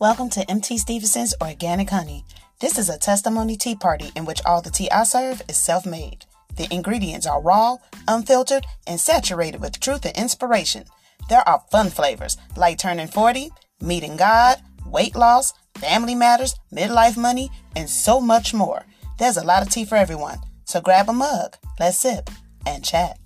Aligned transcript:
Welcome 0.00 0.30
to 0.30 0.48
MT 0.48 0.78
Stevenson's 0.78 1.34
Organic 1.40 1.90
Honey. 1.90 2.24
This 2.60 2.78
is 2.78 2.88
a 2.88 2.96
testimony 2.96 3.56
tea 3.56 3.74
party 3.74 4.12
in 4.14 4.26
which 4.26 4.40
all 4.46 4.62
the 4.62 4.70
tea 4.70 4.88
I 4.92 5.02
serve 5.02 5.42
is 5.48 5.56
self 5.56 5.84
made. 5.84 6.24
The 6.56 6.72
ingredients 6.72 7.26
are 7.26 7.42
raw, 7.42 7.78
unfiltered, 8.06 8.64
and 8.86 9.00
saturated 9.00 9.60
with 9.60 9.80
truth 9.80 10.04
and 10.04 10.16
inspiration. 10.16 10.84
There 11.28 11.42
are 11.48 11.64
fun 11.72 11.90
flavors 11.90 12.36
like 12.56 12.78
turning 12.78 13.08
40, 13.08 13.50
meeting 13.80 14.16
God, 14.16 14.62
weight 14.86 15.16
loss, 15.16 15.52
family 15.74 16.14
matters, 16.14 16.54
midlife 16.72 17.16
money, 17.16 17.50
and 17.74 17.90
so 17.90 18.20
much 18.20 18.54
more. 18.54 18.86
There's 19.18 19.36
a 19.36 19.44
lot 19.44 19.62
of 19.62 19.68
tea 19.68 19.84
for 19.84 19.96
everyone, 19.96 20.38
so 20.64 20.80
grab 20.80 21.08
a 21.08 21.12
mug, 21.12 21.56
let's 21.80 21.98
sip, 21.98 22.30
and 22.64 22.84
chat. 22.84 23.18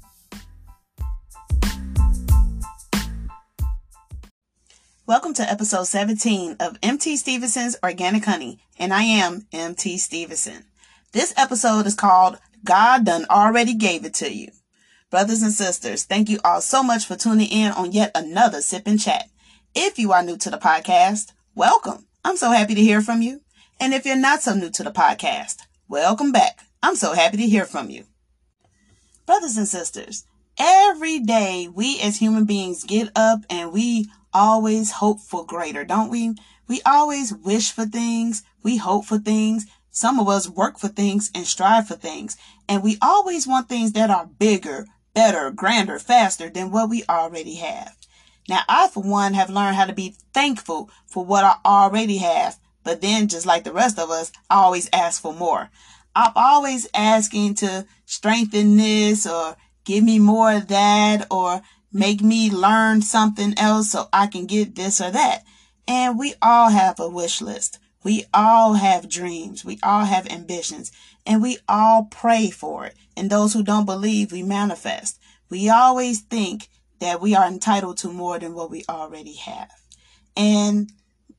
Welcome 5.13 5.35
to 5.35 5.43
episode 5.43 5.85
17 5.85 6.57
of 6.59 6.79
MT 6.83 7.19
Stevenson's 7.19 7.77
Organic 7.83 8.25
Honey, 8.25 8.61
and 8.79 8.95
I 8.95 9.03
am 9.03 9.47
MT 9.53 9.99
Stevenson. 9.99 10.65
This 11.13 11.35
episode 11.37 11.87
is 11.87 11.95
called 11.95 12.39
God 12.65 13.05
Done 13.05 13.27
Already 13.29 13.75
Gave 13.75 14.07
It 14.07 14.15
to 14.15 14.33
You. 14.33 14.49
Brothers 15.11 15.43
and 15.43 15.53
sisters, 15.53 16.05
thank 16.05 16.31
you 16.31 16.39
all 16.43 16.63
so 16.63 16.83
much 16.83 17.05
for 17.05 17.15
tuning 17.15 17.51
in 17.51 17.73
on 17.73 17.93
yet 17.93 18.11
another 18.15 18.63
Sip 18.63 18.85
and 18.87 18.99
Chat. 18.99 19.29
If 19.75 19.99
you 19.99 20.13
are 20.13 20.23
new 20.23 20.39
to 20.39 20.49
the 20.49 20.57
podcast, 20.57 21.33
welcome. 21.55 22.07
I'm 22.25 22.39
so 22.39 22.51
happy 22.51 22.75
to 22.75 22.81
hear 22.81 23.03
from 23.03 23.21
you. 23.21 23.43
And 23.79 23.93
if 23.93 24.07
you're 24.07 24.17
not 24.17 24.41
so 24.41 24.55
new 24.55 24.71
to 24.71 24.83
the 24.83 24.91
podcast, 24.91 25.59
welcome 25.89 26.33
back. 26.33 26.61
I'm 26.83 26.97
so 26.97 27.13
happy 27.13 27.37
to 27.37 27.47
hear 27.47 27.67
from 27.67 27.91
you. 27.91 28.07
Brothers 29.27 29.59
and 29.59 29.69
sisters, 29.69 30.25
every 30.59 31.21
day 31.21 31.69
we 31.71 32.01
as 32.01 32.17
human 32.17 32.47
beings 32.47 32.83
get 32.83 33.11
up 33.15 33.41
and 33.51 33.75
we 33.75 34.07
always 34.35 34.93
hope 34.93 35.21
for 35.21 35.47
greater, 35.47 35.85
don't 35.85 36.11
we? 36.11 36.35
We 36.69 36.81
always 36.87 37.35
wish 37.35 37.73
for 37.73 37.85
things. 37.85 38.43
We 38.63 38.77
hope 38.77 39.05
for 39.05 39.19
things. 39.19 39.67
Some 39.91 40.19
of 40.19 40.29
us 40.29 40.49
work 40.49 40.79
for 40.79 40.89
things 40.89 41.31
and 41.35 41.47
strive 41.47 41.89
for 41.89 41.97
things. 41.97 42.37
And 42.69 42.83
we 42.83 42.97
always 43.03 43.47
want 43.47 43.69
things 43.69 43.93
that 43.93 44.11
are 44.11 44.27
bigger, 44.27 44.87
better, 45.15 45.51
grander, 45.51 45.99
faster 45.99 46.49
than 46.49 46.71
what 46.71 46.89
we 46.89 47.05
already 47.09 47.57
have. 47.57 47.97
Now, 48.49 48.63
I, 48.69 48.89
for 48.89 49.03
one, 49.03 49.35
have 49.35 49.51
learned 49.51 49.77
how 49.77 49.85
to 49.85 49.93
be 49.93 50.17
thankful 50.33 50.91
for 51.07 51.25
what 51.25 51.45
I 51.45 51.57
already 51.65 52.19
have. 52.19 52.59
But 52.85 53.01
then, 53.01 53.29
just 53.29 53.47
like 53.47 53.65
the 53.65 53.73
rest 53.73 53.99
of 53.99 54.11
us, 54.11 54.33
I 54.51 54.57
always 54.57 54.89
ask 54.93 55.21
for 55.21 55.33
more. 55.33 55.71
I'm 56.15 56.33
always 56.35 56.89
asking 56.95 57.55
to 57.57 57.87
strengthen 58.05 58.77
this 58.77 59.27
or 59.27 59.57
give 59.85 60.05
me 60.05 60.19
more 60.19 60.53
of 60.53 60.69
that 60.69 61.27
or 61.31 61.63
make 61.93 62.21
me 62.21 62.51
learn 62.51 63.03
something 63.03 63.55
else 63.59 63.91
so 63.91 64.09
I 64.13 64.27
can 64.27 64.47
get 64.47 64.75
this 64.75 65.01
or 65.01 65.11
that. 65.11 65.45
And 65.87 66.19
we 66.19 66.35
all 66.41 66.71
have 66.71 66.99
a 66.99 67.09
wish 67.09 67.41
list. 67.41 67.79
We 68.05 68.25
all 68.33 68.75
have 68.75 69.09
dreams. 69.09 69.65
We 69.65 69.79
all 69.83 70.05
have 70.05 70.27
ambitions 70.31 70.91
and 71.27 71.43
we 71.43 71.59
all 71.69 72.05
pray 72.05 72.51
for 72.51 72.87
it. 72.87 72.97
And 73.17 73.31
those 73.31 73.53
who 73.53 73.63
don't 73.63 73.87
believe, 73.87 74.33
we 74.33 74.43
manifest. 74.43 75.21
We 75.51 75.69
always 75.69 76.21
think 76.21 76.69
that 76.99 77.21
we 77.21 77.35
are 77.35 77.47
entitled 77.47 77.99
to 77.99 78.09
more 78.09 78.39
than 78.39 78.55
what 78.55 78.71
we 78.71 78.85
already 78.89 79.35
have. 79.35 79.71
And 80.37 80.91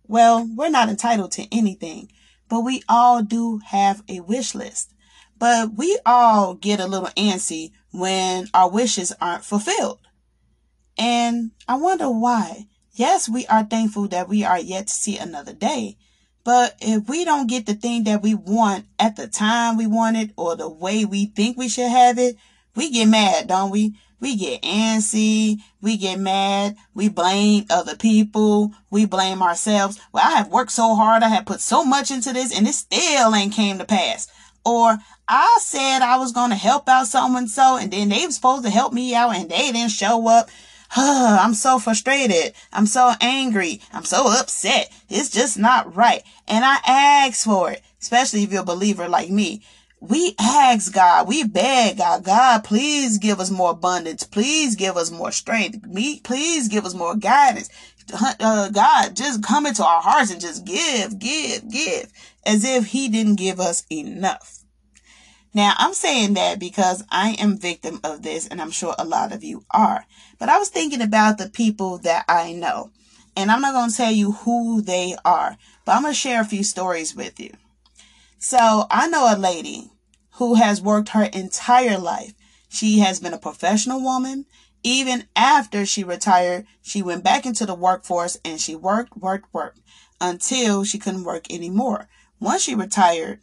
well, 0.07 0.47
we're 0.55 0.69
not 0.69 0.89
entitled 0.89 1.31
to 1.33 1.47
anything, 1.51 2.11
but 2.49 2.61
we 2.61 2.83
all 2.87 3.23
do 3.23 3.59
have 3.65 4.03
a 4.07 4.19
wish 4.19 4.53
list. 4.53 4.93
But 5.39 5.73
we 5.75 5.97
all 6.05 6.53
get 6.53 6.79
a 6.79 6.87
little 6.87 7.09
antsy 7.17 7.71
when 7.91 8.47
our 8.53 8.69
wishes 8.69 9.13
aren't 9.19 9.45
fulfilled. 9.45 9.99
And 10.97 11.51
I 11.67 11.75
wonder 11.75 12.09
why. 12.09 12.67
Yes, 12.93 13.27
we 13.27 13.47
are 13.47 13.63
thankful 13.63 14.07
that 14.09 14.29
we 14.29 14.43
are 14.43 14.59
yet 14.59 14.87
to 14.87 14.93
see 14.93 15.17
another 15.17 15.53
day. 15.53 15.97
But 16.43 16.75
if 16.81 17.07
we 17.07 17.23
don't 17.25 17.47
get 17.47 17.65
the 17.65 17.73
thing 17.73 18.03
that 18.03 18.21
we 18.21 18.35
want 18.35 18.85
at 18.99 19.15
the 19.15 19.27
time 19.27 19.77
we 19.77 19.87
want 19.87 20.17
it 20.17 20.31
or 20.35 20.55
the 20.55 20.69
way 20.69 21.05
we 21.05 21.27
think 21.27 21.57
we 21.57 21.69
should 21.69 21.89
have 21.89 22.19
it, 22.19 22.35
we 22.75 22.91
get 22.91 23.07
mad, 23.07 23.47
don't 23.47 23.71
we? 23.71 23.95
We 24.19 24.37
get 24.37 24.61
antsy. 24.61 25.59
We 25.81 25.97
get 25.97 26.19
mad. 26.19 26.77
We 26.93 27.09
blame 27.09 27.65
other 27.69 27.95
people. 27.95 28.71
We 28.89 29.05
blame 29.05 29.41
ourselves. 29.41 29.99
Well, 30.13 30.23
I 30.25 30.37
have 30.37 30.47
worked 30.47 30.71
so 30.71 30.95
hard. 30.95 31.23
I 31.23 31.27
have 31.29 31.45
put 31.45 31.59
so 31.59 31.83
much 31.83 32.09
into 32.09 32.31
this 32.31 32.57
and 32.57 32.67
it 32.67 32.73
still 32.73 33.35
ain't 33.35 33.53
came 33.53 33.79
to 33.79 33.85
pass. 33.85 34.27
Or 34.65 34.97
I 35.27 35.57
said 35.61 36.01
I 36.01 36.17
was 36.17 36.31
going 36.31 36.51
to 36.51 36.55
help 36.55 36.87
out 36.87 37.07
someone 37.07 37.47
so 37.47 37.77
and 37.77 37.91
then 37.91 38.09
they 38.09 38.25
were 38.25 38.31
supposed 38.31 38.63
to 38.63 38.69
help 38.69 38.93
me 38.93 39.13
out 39.13 39.35
and 39.35 39.49
they 39.49 39.71
didn't 39.71 39.91
show 39.91 40.27
up. 40.29 40.49
I'm 40.95 41.53
so 41.53 41.79
frustrated. 41.79 42.53
I'm 42.71 42.85
so 42.85 43.13
angry. 43.19 43.81
I'm 43.91 44.05
so 44.05 44.31
upset. 44.39 44.91
It's 45.09 45.29
just 45.29 45.57
not 45.57 45.95
right. 45.95 46.23
And 46.47 46.63
I 46.63 46.77
ask 46.85 47.45
for 47.45 47.71
it, 47.71 47.81
especially 48.01 48.43
if 48.43 48.51
you're 48.51 48.61
a 48.61 48.65
believer 48.65 49.07
like 49.07 49.29
me. 49.29 49.61
We 49.99 50.35
ask 50.37 50.93
God, 50.93 51.29
we 51.29 51.45
beg 51.45 51.97
God, 51.97 52.25
God, 52.25 52.65
please 52.65 53.17
give 53.17 53.39
us 53.39 53.49
more 53.49 53.71
abundance. 53.71 54.25
Please 54.25 54.75
give 54.75 54.97
us 54.97 55.09
more 55.09 55.31
strength. 55.31 55.85
Me, 55.85 56.19
please 56.19 56.67
give 56.67 56.85
us 56.85 56.93
more 56.93 57.15
guidance. 57.15 57.69
Uh, 58.13 58.69
God, 58.69 59.15
just 59.15 59.41
come 59.41 59.65
into 59.65 59.83
our 59.85 60.01
hearts 60.01 60.29
and 60.29 60.41
just 60.41 60.65
give, 60.65 61.17
give, 61.19 61.71
give, 61.71 62.11
as 62.45 62.65
if 62.65 62.87
He 62.87 63.07
didn't 63.07 63.35
give 63.35 63.61
us 63.61 63.85
enough. 63.89 64.62
Now, 65.53 65.73
I'm 65.77 65.93
saying 65.93 66.33
that 66.33 66.59
because 66.59 67.03
I 67.11 67.31
am 67.39 67.57
victim 67.57 67.99
of 68.03 68.23
this, 68.23 68.47
and 68.47 68.59
I'm 68.59 68.71
sure 68.71 68.95
a 68.97 69.05
lot 69.05 69.31
of 69.31 69.43
you 69.43 69.63
are. 69.71 70.05
But 70.39 70.49
I 70.49 70.57
was 70.57 70.69
thinking 70.69 71.01
about 71.01 71.37
the 71.37 71.49
people 71.49 71.99
that 71.99 72.25
I 72.27 72.53
know, 72.53 72.91
and 73.35 73.51
I'm 73.51 73.61
not 73.61 73.73
going 73.73 73.91
to 73.91 73.95
tell 73.95 74.11
you 74.11 74.31
who 74.31 74.81
they 74.81 75.15
are, 75.23 75.57
but 75.85 75.91
I'm 75.91 76.01
going 76.01 76.13
to 76.13 76.19
share 76.19 76.41
a 76.41 76.45
few 76.45 76.63
stories 76.63 77.15
with 77.15 77.39
you. 77.39 77.51
So, 78.39 78.87
I 78.89 79.07
know 79.07 79.31
a 79.31 79.37
lady 79.37 79.91
who 80.33 80.55
has 80.55 80.81
worked 80.81 81.09
her 81.09 81.23
entire 81.23 81.99
life. 81.99 82.33
She 82.67 82.99
has 82.99 83.19
been 83.19 83.33
a 83.33 83.37
professional 83.37 84.01
woman. 84.01 84.45
Even 84.81 85.27
after 85.35 85.85
she 85.85 86.03
retired, 86.03 86.65
she 86.81 87.01
went 87.01 87.23
back 87.23 87.45
into 87.45 87.65
the 87.65 87.75
workforce 87.75 88.37
and 88.43 88.59
she 88.59 88.75
worked, 88.75 89.15
worked, 89.15 89.53
worked 89.53 89.79
until 90.19 90.83
she 90.83 90.97
couldn't 90.97 91.23
work 91.23 91.49
anymore. 91.53 92.09
Once 92.39 92.63
she 92.63 92.75
retired, 92.75 93.39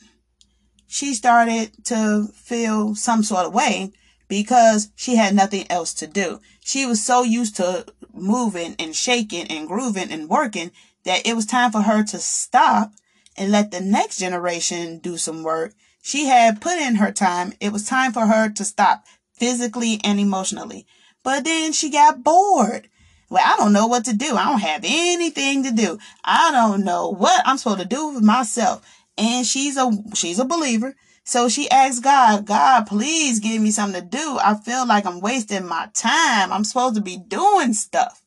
she 0.92 1.14
started 1.14 1.70
to 1.84 2.26
feel 2.34 2.96
some 2.96 3.22
sort 3.22 3.46
of 3.46 3.54
way 3.54 3.92
because 4.26 4.90
she 4.96 5.14
had 5.14 5.36
nothing 5.36 5.64
else 5.70 5.94
to 5.94 6.06
do. 6.08 6.40
She 6.64 6.84
was 6.84 7.00
so 7.00 7.22
used 7.22 7.54
to 7.56 7.86
moving 8.12 8.74
and 8.76 8.94
shaking 8.94 9.46
and 9.46 9.68
grooving 9.68 10.10
and 10.10 10.28
working 10.28 10.72
that 11.04 11.24
it 11.24 11.36
was 11.36 11.46
time 11.46 11.70
for 11.70 11.82
her 11.82 12.02
to 12.02 12.18
stop 12.18 12.92
and 13.36 13.52
let 13.52 13.70
the 13.70 13.80
next 13.80 14.18
generation 14.18 14.98
do 14.98 15.16
some 15.16 15.44
work. 15.44 15.74
She 16.02 16.26
had 16.26 16.60
put 16.60 16.78
in 16.78 16.96
her 16.96 17.12
time. 17.12 17.52
It 17.60 17.72
was 17.72 17.86
time 17.86 18.12
for 18.12 18.26
her 18.26 18.50
to 18.50 18.64
stop 18.64 19.04
physically 19.32 20.00
and 20.02 20.18
emotionally. 20.18 20.86
But 21.22 21.44
then 21.44 21.72
she 21.72 21.88
got 21.88 22.24
bored. 22.24 22.88
Well, 23.28 23.44
I 23.46 23.56
don't 23.58 23.72
know 23.72 23.86
what 23.86 24.06
to 24.06 24.12
do. 24.12 24.34
I 24.34 24.44
don't 24.46 24.58
have 24.58 24.82
anything 24.84 25.62
to 25.62 25.70
do. 25.70 26.00
I 26.24 26.50
don't 26.50 26.84
know 26.84 27.10
what 27.10 27.42
I'm 27.46 27.58
supposed 27.58 27.78
to 27.78 27.86
do 27.86 28.08
with 28.08 28.24
myself 28.24 28.84
and 29.20 29.46
she's 29.46 29.76
a 29.76 29.90
she's 30.14 30.38
a 30.38 30.44
believer. 30.44 30.96
So 31.24 31.48
she 31.48 31.70
asked 31.70 32.02
God, 32.02 32.46
God, 32.46 32.86
please 32.86 33.38
give 33.38 33.62
me 33.62 33.70
something 33.70 34.00
to 34.00 34.08
do. 34.08 34.38
I 34.42 34.54
feel 34.54 34.86
like 34.86 35.06
I'm 35.06 35.20
wasting 35.20 35.66
my 35.66 35.88
time. 35.94 36.52
I'm 36.52 36.64
supposed 36.64 36.96
to 36.96 37.02
be 37.02 37.18
doing 37.18 37.74
stuff. 37.74 38.22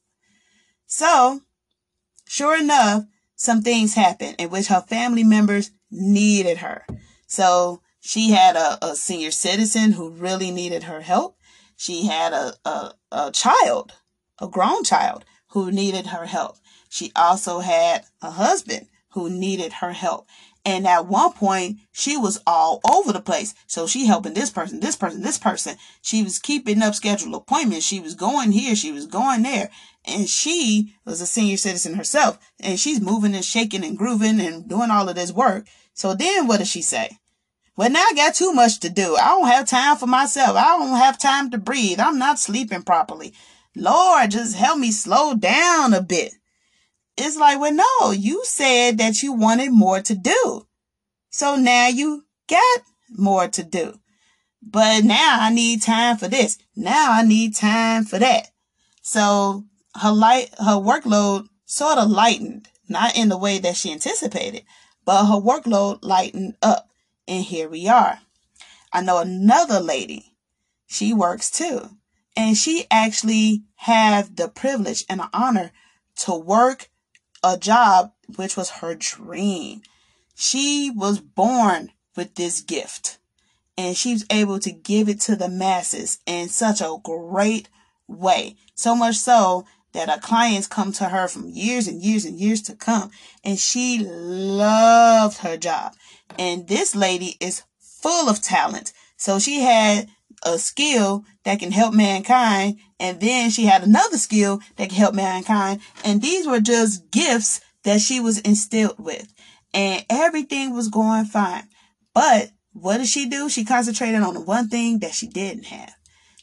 So, 0.85 1.41
sure 2.27 2.57
enough, 2.57 3.05
some 3.35 3.61
things 3.61 3.95
happened 3.95 4.35
in 4.37 4.49
which 4.51 4.67
her 4.67 4.81
family 4.81 5.23
members 5.23 5.71
needed 5.91 6.59
her. 6.59 6.85
So 7.27 7.81
she 7.99 8.31
had 8.31 8.55
a, 8.55 8.77
a 8.85 8.95
senior 8.95 9.31
citizen 9.31 9.93
who 9.93 10.11
really 10.11 10.51
needed 10.51 10.83
her 10.83 11.01
help. 11.01 11.37
She 11.75 12.05
had 12.05 12.31
a, 12.31 12.53
a, 12.63 12.93
a 13.11 13.31
child, 13.31 13.93
a 14.39 14.47
grown 14.47 14.83
child 14.83 15.25
who 15.49 15.71
needed 15.71 16.07
her 16.07 16.25
help. 16.25 16.57
She 16.89 17.11
also 17.15 17.59
had 17.59 18.05
a 18.21 18.31
husband 18.31 18.87
who 19.13 19.29
needed 19.29 19.73
her 19.73 19.93
help. 19.93 20.27
And 20.65 20.87
at 20.87 21.07
one 21.07 21.33
point, 21.33 21.79
she 21.91 22.15
was 22.15 22.41
all 22.47 22.79
over 22.89 23.11
the 23.11 23.19
place. 23.19 23.53
So 23.67 23.85
she 23.85 24.05
helping 24.05 24.33
this 24.33 24.49
person, 24.49 24.79
this 24.79 24.95
person, 24.95 25.21
this 25.21 25.37
person. 25.37 25.75
She 26.01 26.23
was 26.23 26.39
keeping 26.39 26.81
up 26.81 26.95
scheduled 26.95 27.35
appointments. 27.35 27.85
She 27.85 27.99
was 27.99 28.15
going 28.15 28.53
here. 28.53 28.75
She 28.75 28.91
was 28.91 29.05
going 29.05 29.43
there. 29.43 29.69
And 30.05 30.29
she 30.29 30.95
was 31.05 31.19
a 31.19 31.25
senior 31.25 31.57
citizen 31.57 31.95
herself. 31.95 32.39
And 32.61 32.79
she's 32.79 33.01
moving 33.01 33.35
and 33.35 33.43
shaking 33.43 33.83
and 33.83 33.97
grooving 33.97 34.39
and 34.39 34.67
doing 34.67 34.89
all 34.89 35.09
of 35.09 35.15
this 35.15 35.33
work. 35.33 35.67
So 35.93 36.13
then 36.13 36.47
what 36.47 36.59
does 36.59 36.69
she 36.69 36.81
say? 36.81 37.17
Well, 37.75 37.89
now 37.89 37.99
I 37.99 38.13
got 38.15 38.35
too 38.35 38.53
much 38.53 38.79
to 38.81 38.89
do. 38.89 39.15
I 39.15 39.29
don't 39.29 39.47
have 39.47 39.67
time 39.67 39.97
for 39.97 40.07
myself. 40.07 40.55
I 40.55 40.77
don't 40.77 40.95
have 40.95 41.19
time 41.19 41.49
to 41.51 41.57
breathe. 41.57 41.99
I'm 41.99 42.19
not 42.19 42.39
sleeping 42.39 42.83
properly. 42.83 43.33
Lord, 43.75 44.31
just 44.31 44.55
help 44.55 44.77
me 44.77 44.91
slow 44.91 45.33
down 45.33 45.93
a 45.93 46.01
bit. 46.01 46.33
It's 47.17 47.37
like, 47.37 47.59
well, 47.59 47.73
no, 47.73 48.11
you 48.11 48.43
said 48.45 48.97
that 48.97 49.21
you 49.21 49.33
wanted 49.33 49.71
more 49.71 50.01
to 50.01 50.15
do. 50.15 50.67
So 51.29 51.55
now 51.55 51.87
you 51.87 52.25
got 52.47 52.81
more 53.09 53.47
to 53.47 53.63
do. 53.63 53.99
But 54.61 55.03
now 55.03 55.37
I 55.41 55.53
need 55.53 55.81
time 55.81 56.17
for 56.17 56.27
this. 56.27 56.57
Now 56.75 57.11
I 57.11 57.23
need 57.23 57.55
time 57.55 58.05
for 58.05 58.17
that. 58.19 58.49
So 59.01 59.65
her 60.01 60.11
light, 60.11 60.49
her 60.57 60.77
workload 60.77 61.47
sort 61.65 61.97
of 61.97 62.09
lightened 62.09 62.67
not 62.87 63.17
in 63.17 63.29
the 63.29 63.37
way 63.37 63.59
that 63.59 63.75
she 63.75 63.91
anticipated, 63.91 64.63
but 65.05 65.25
her 65.25 65.41
workload 65.41 65.99
lightened 66.01 66.55
up. 66.61 66.89
And 67.27 67.43
here 67.43 67.69
we 67.69 67.87
are. 67.87 68.19
I 68.91 69.01
know 69.01 69.19
another 69.19 69.79
lady. 69.79 70.35
She 70.87 71.13
works 71.13 71.49
too. 71.49 71.89
And 72.35 72.57
she 72.57 72.85
actually 72.91 73.63
had 73.75 74.37
the 74.37 74.47
privilege 74.47 75.05
and 75.09 75.19
the 75.19 75.29
honor 75.33 75.71
to 76.17 76.35
work 76.35 76.89
a 77.43 77.57
job 77.57 78.13
which 78.35 78.55
was 78.55 78.69
her 78.69 78.95
dream. 78.95 79.81
She 80.35 80.91
was 80.93 81.19
born 81.19 81.91
with 82.15 82.35
this 82.35 82.61
gift 82.61 83.17
and 83.77 83.97
she 83.97 84.13
was 84.13 84.25
able 84.29 84.59
to 84.59 84.71
give 84.71 85.09
it 85.09 85.19
to 85.21 85.35
the 85.35 85.49
masses 85.49 86.19
in 86.25 86.49
such 86.49 86.81
a 86.81 86.97
great 87.03 87.69
way. 88.07 88.55
So 88.75 88.95
much 88.95 89.15
so 89.15 89.65
that 89.93 90.09
her 90.09 90.19
clients 90.19 90.67
come 90.67 90.91
to 90.93 91.05
her 91.05 91.27
from 91.27 91.49
years 91.49 91.87
and 91.87 92.01
years 92.01 92.25
and 92.25 92.39
years 92.39 92.61
to 92.63 92.75
come. 92.75 93.11
And 93.43 93.59
she 93.59 93.99
loved 93.99 95.39
her 95.39 95.57
job. 95.57 95.93
And 96.37 96.67
this 96.67 96.95
lady 96.95 97.37
is 97.39 97.63
full 97.79 98.29
of 98.29 98.41
talent. 98.41 98.91
So 99.17 99.39
she 99.39 99.61
had 99.61 100.09
a 100.45 100.57
skill 100.57 101.25
that 101.43 101.59
can 101.59 101.71
help 101.71 101.93
mankind. 101.93 102.79
And 102.99 103.19
then 103.19 103.49
she 103.49 103.65
had 103.65 103.83
another 103.83 104.17
skill 104.17 104.59
that 104.75 104.89
can 104.89 104.97
help 104.97 105.15
mankind. 105.15 105.81
And 106.03 106.21
these 106.21 106.47
were 106.47 106.59
just 106.59 107.09
gifts 107.11 107.61
that 107.83 108.01
she 108.01 108.19
was 108.19 108.39
instilled 108.39 108.99
with. 108.99 109.33
And 109.73 110.05
everything 110.09 110.73
was 110.73 110.89
going 110.89 111.25
fine. 111.25 111.63
But 112.13 112.51
what 112.73 112.97
did 112.97 113.07
she 113.07 113.27
do? 113.27 113.49
She 113.49 113.65
concentrated 113.65 114.21
on 114.21 114.33
the 114.33 114.41
one 114.41 114.69
thing 114.69 114.99
that 114.99 115.13
she 115.13 115.27
didn't 115.27 115.65
have. 115.65 115.93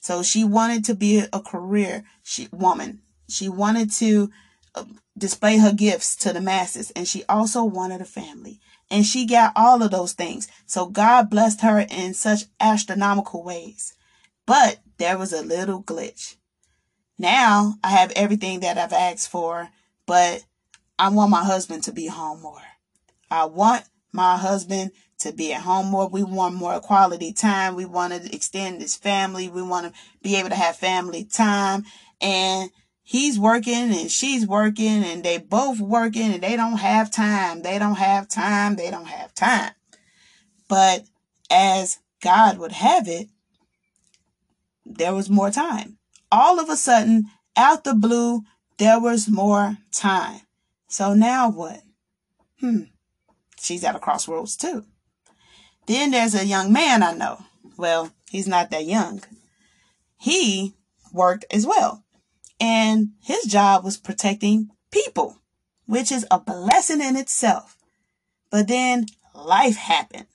So 0.00 0.22
she 0.22 0.44
wanted 0.44 0.84
to 0.86 0.94
be 0.94 1.24
a 1.32 1.40
career 1.40 2.04
she, 2.22 2.48
woman. 2.52 3.02
She 3.28 3.48
wanted 3.48 3.92
to 3.92 4.30
uh, 4.74 4.84
display 5.16 5.58
her 5.58 5.72
gifts 5.72 6.16
to 6.16 6.32
the 6.32 6.40
masses 6.40 6.90
and 6.92 7.06
she 7.06 7.24
also 7.28 7.64
wanted 7.64 8.00
a 8.00 8.06
family. 8.06 8.60
And 8.90 9.06
she 9.06 9.24
got 9.26 9.52
all 9.54 9.82
of 9.82 9.90
those 9.90 10.12
things. 10.12 10.48
So 10.66 10.86
God 10.86 11.30
blessed 11.30 11.60
her 11.60 11.78
in 11.78 12.14
such 12.14 12.44
astronomical 12.58 13.44
ways. 13.44 13.94
But 14.46 14.80
there 14.98 15.16
was 15.16 15.32
a 15.32 15.42
little 15.42 15.82
glitch. 15.82 16.36
Now 17.18 17.74
I 17.84 17.90
have 17.90 18.12
everything 18.16 18.60
that 18.60 18.78
I've 18.78 18.92
asked 18.92 19.30
for, 19.30 19.68
but 20.06 20.44
I 20.98 21.08
want 21.10 21.30
my 21.30 21.44
husband 21.44 21.84
to 21.84 21.92
be 21.92 22.06
home 22.06 22.42
more. 22.42 22.62
I 23.30 23.44
want 23.44 23.84
my 24.12 24.36
husband 24.36 24.90
to 25.20 25.32
be 25.32 25.52
at 25.52 25.62
home 25.62 25.86
more. 25.86 26.08
We 26.08 26.22
want 26.22 26.54
more 26.54 26.80
quality 26.80 27.32
time. 27.32 27.76
We 27.76 27.84
want 27.84 28.12
to 28.12 28.34
extend 28.34 28.80
this 28.80 28.96
family. 28.96 29.48
We 29.48 29.62
want 29.62 29.86
to 29.86 30.00
be 30.22 30.36
able 30.36 30.48
to 30.48 30.54
have 30.56 30.76
family 30.76 31.24
time. 31.24 31.84
And 32.20 32.70
he's 33.10 33.40
working 33.40 33.92
and 33.92 34.08
she's 34.08 34.46
working 34.46 35.02
and 35.02 35.24
they 35.24 35.36
both 35.36 35.80
working 35.80 36.32
and 36.32 36.40
they 36.40 36.54
don't 36.54 36.76
have 36.76 37.10
time. 37.10 37.60
They 37.62 37.76
don't 37.76 37.96
have 37.96 38.28
time. 38.28 38.76
They 38.76 38.88
don't 38.88 39.08
have 39.08 39.34
time. 39.34 39.72
But 40.68 41.06
as 41.50 41.98
God 42.22 42.58
would 42.58 42.70
have 42.70 43.08
it, 43.08 43.28
there 44.86 45.12
was 45.12 45.28
more 45.28 45.50
time. 45.50 45.98
All 46.30 46.60
of 46.60 46.70
a 46.70 46.76
sudden, 46.76 47.24
out 47.56 47.82
the 47.82 47.96
blue, 47.96 48.42
there 48.78 49.00
was 49.00 49.28
more 49.28 49.78
time. 49.92 50.42
So 50.86 51.12
now 51.12 51.50
what? 51.50 51.82
Hmm. 52.60 52.82
She's 53.60 53.82
at 53.82 53.96
a 53.96 53.98
crossroads 53.98 54.56
too. 54.56 54.84
Then 55.88 56.12
there's 56.12 56.36
a 56.36 56.46
young 56.46 56.72
man 56.72 57.02
I 57.02 57.14
know. 57.14 57.42
Well, 57.76 58.12
he's 58.30 58.46
not 58.46 58.70
that 58.70 58.84
young. 58.84 59.20
He 60.16 60.74
worked 61.12 61.44
as 61.50 61.66
well. 61.66 62.04
And 62.60 63.12
his 63.22 63.44
job 63.44 63.84
was 63.84 63.96
protecting 63.96 64.70
people, 64.90 65.38
which 65.86 66.12
is 66.12 66.26
a 66.30 66.38
blessing 66.38 67.00
in 67.00 67.16
itself. 67.16 67.76
But 68.50 68.68
then 68.68 69.06
life 69.34 69.76
happened. 69.76 70.26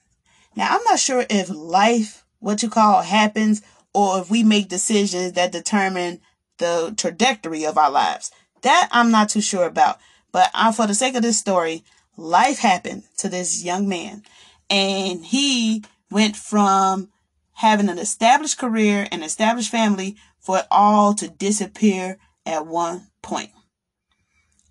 Now, 0.56 0.70
I'm 0.72 0.84
not 0.86 1.00
sure 1.00 1.26
if 1.30 1.50
life, 1.50 2.26
what 2.40 2.64
you 2.64 2.70
call 2.70 3.02
happens, 3.02 3.62
or 3.94 4.20
if 4.20 4.30
we 4.30 4.44
make 4.44 4.70
decisions 4.70 5.34
that 5.34 5.52
determine 5.52 6.22
the 6.58 6.94
trajectory 6.98 7.66
of 7.66 7.78
our 7.78 7.92
lives. 7.92 8.32
That 8.62 8.90
I'm 8.92 9.12
not 9.12 9.30
too 9.30 9.42
sure 9.42 9.66
about. 9.66 10.00
But 10.32 10.50
uh, 10.54 10.72
for 10.72 10.88
the 10.88 10.94
sake 10.94 11.16
of 11.16 11.22
this 11.22 11.40
story, 11.40 11.84
life 12.18 12.60
happened 12.60 13.04
to 13.18 13.30
this 13.30 13.64
young 13.64 13.88
man. 13.88 14.24
And 14.70 15.26
he 15.26 15.84
went 16.10 16.36
from 16.36 17.10
having 17.54 17.90
an 17.90 18.00
established 18.00 18.58
career 18.58 19.08
and 19.12 19.24
established 19.24 19.72
family 19.72 20.16
for 20.46 20.60
it 20.60 20.66
all 20.70 21.14
to 21.16 21.28
disappear 21.28 22.18
at 22.46 22.68
one 22.68 23.08
point. 23.22 23.52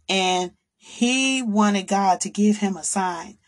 And 0.08 0.52
he 0.76 1.42
wanted 1.42 1.88
God 1.88 2.20
to 2.20 2.30
give 2.30 2.58
him 2.58 2.76
a 2.76 2.84
sign 2.84 3.38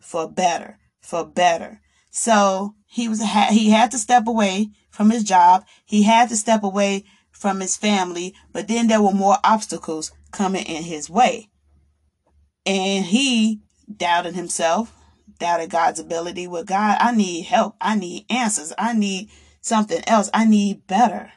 for 0.00 0.30
better, 0.30 0.78
for 1.00 1.24
better. 1.24 1.80
So 2.10 2.74
he 2.86 3.08
was, 3.08 3.22
he 3.50 3.70
had 3.70 3.90
to 3.90 3.98
step 3.98 4.26
away 4.26 4.70
from 4.90 5.10
his 5.10 5.24
job. 5.24 5.64
He 5.84 6.02
had 6.02 6.28
to 6.30 6.36
step 6.36 6.62
away 6.62 7.04
from 7.30 7.60
his 7.60 7.76
family, 7.76 8.34
but 8.52 8.66
then 8.66 8.88
there 8.88 9.02
were 9.02 9.12
more 9.12 9.36
obstacles 9.44 10.10
coming 10.32 10.64
in 10.64 10.82
his 10.82 11.10
way. 11.10 11.50
And 12.64 13.04
he 13.04 13.60
doubted 13.94 14.34
himself 14.34 14.92
doubted 15.38 15.70
God's 15.70 16.00
ability. 16.00 16.46
With 16.46 16.66
God, 16.66 16.98
I 17.00 17.12
need 17.12 17.42
help. 17.42 17.76
I 17.80 17.96
need 17.96 18.26
answers. 18.30 18.72
I 18.78 18.92
need 18.92 19.30
something 19.60 20.02
else. 20.06 20.30
I 20.32 20.44
need 20.44 20.86
better. 20.86 21.32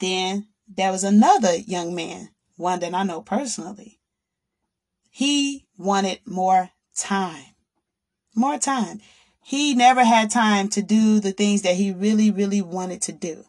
Then 0.00 0.48
there 0.68 0.92
was 0.92 1.04
another 1.04 1.56
young 1.56 1.94
man, 1.94 2.30
one 2.56 2.80
that 2.80 2.94
I 2.94 3.02
know 3.02 3.22
personally. 3.22 4.00
He 5.10 5.66
wanted 5.76 6.20
more 6.26 6.70
time. 6.96 7.54
More 8.34 8.58
time. 8.58 9.00
He 9.42 9.74
never 9.74 10.04
had 10.04 10.30
time 10.30 10.68
to 10.70 10.82
do 10.82 11.20
the 11.20 11.32
things 11.32 11.62
that 11.62 11.76
he 11.76 11.90
really, 11.90 12.30
really 12.30 12.62
wanted 12.62 13.02
to 13.02 13.12
do. 13.12 13.44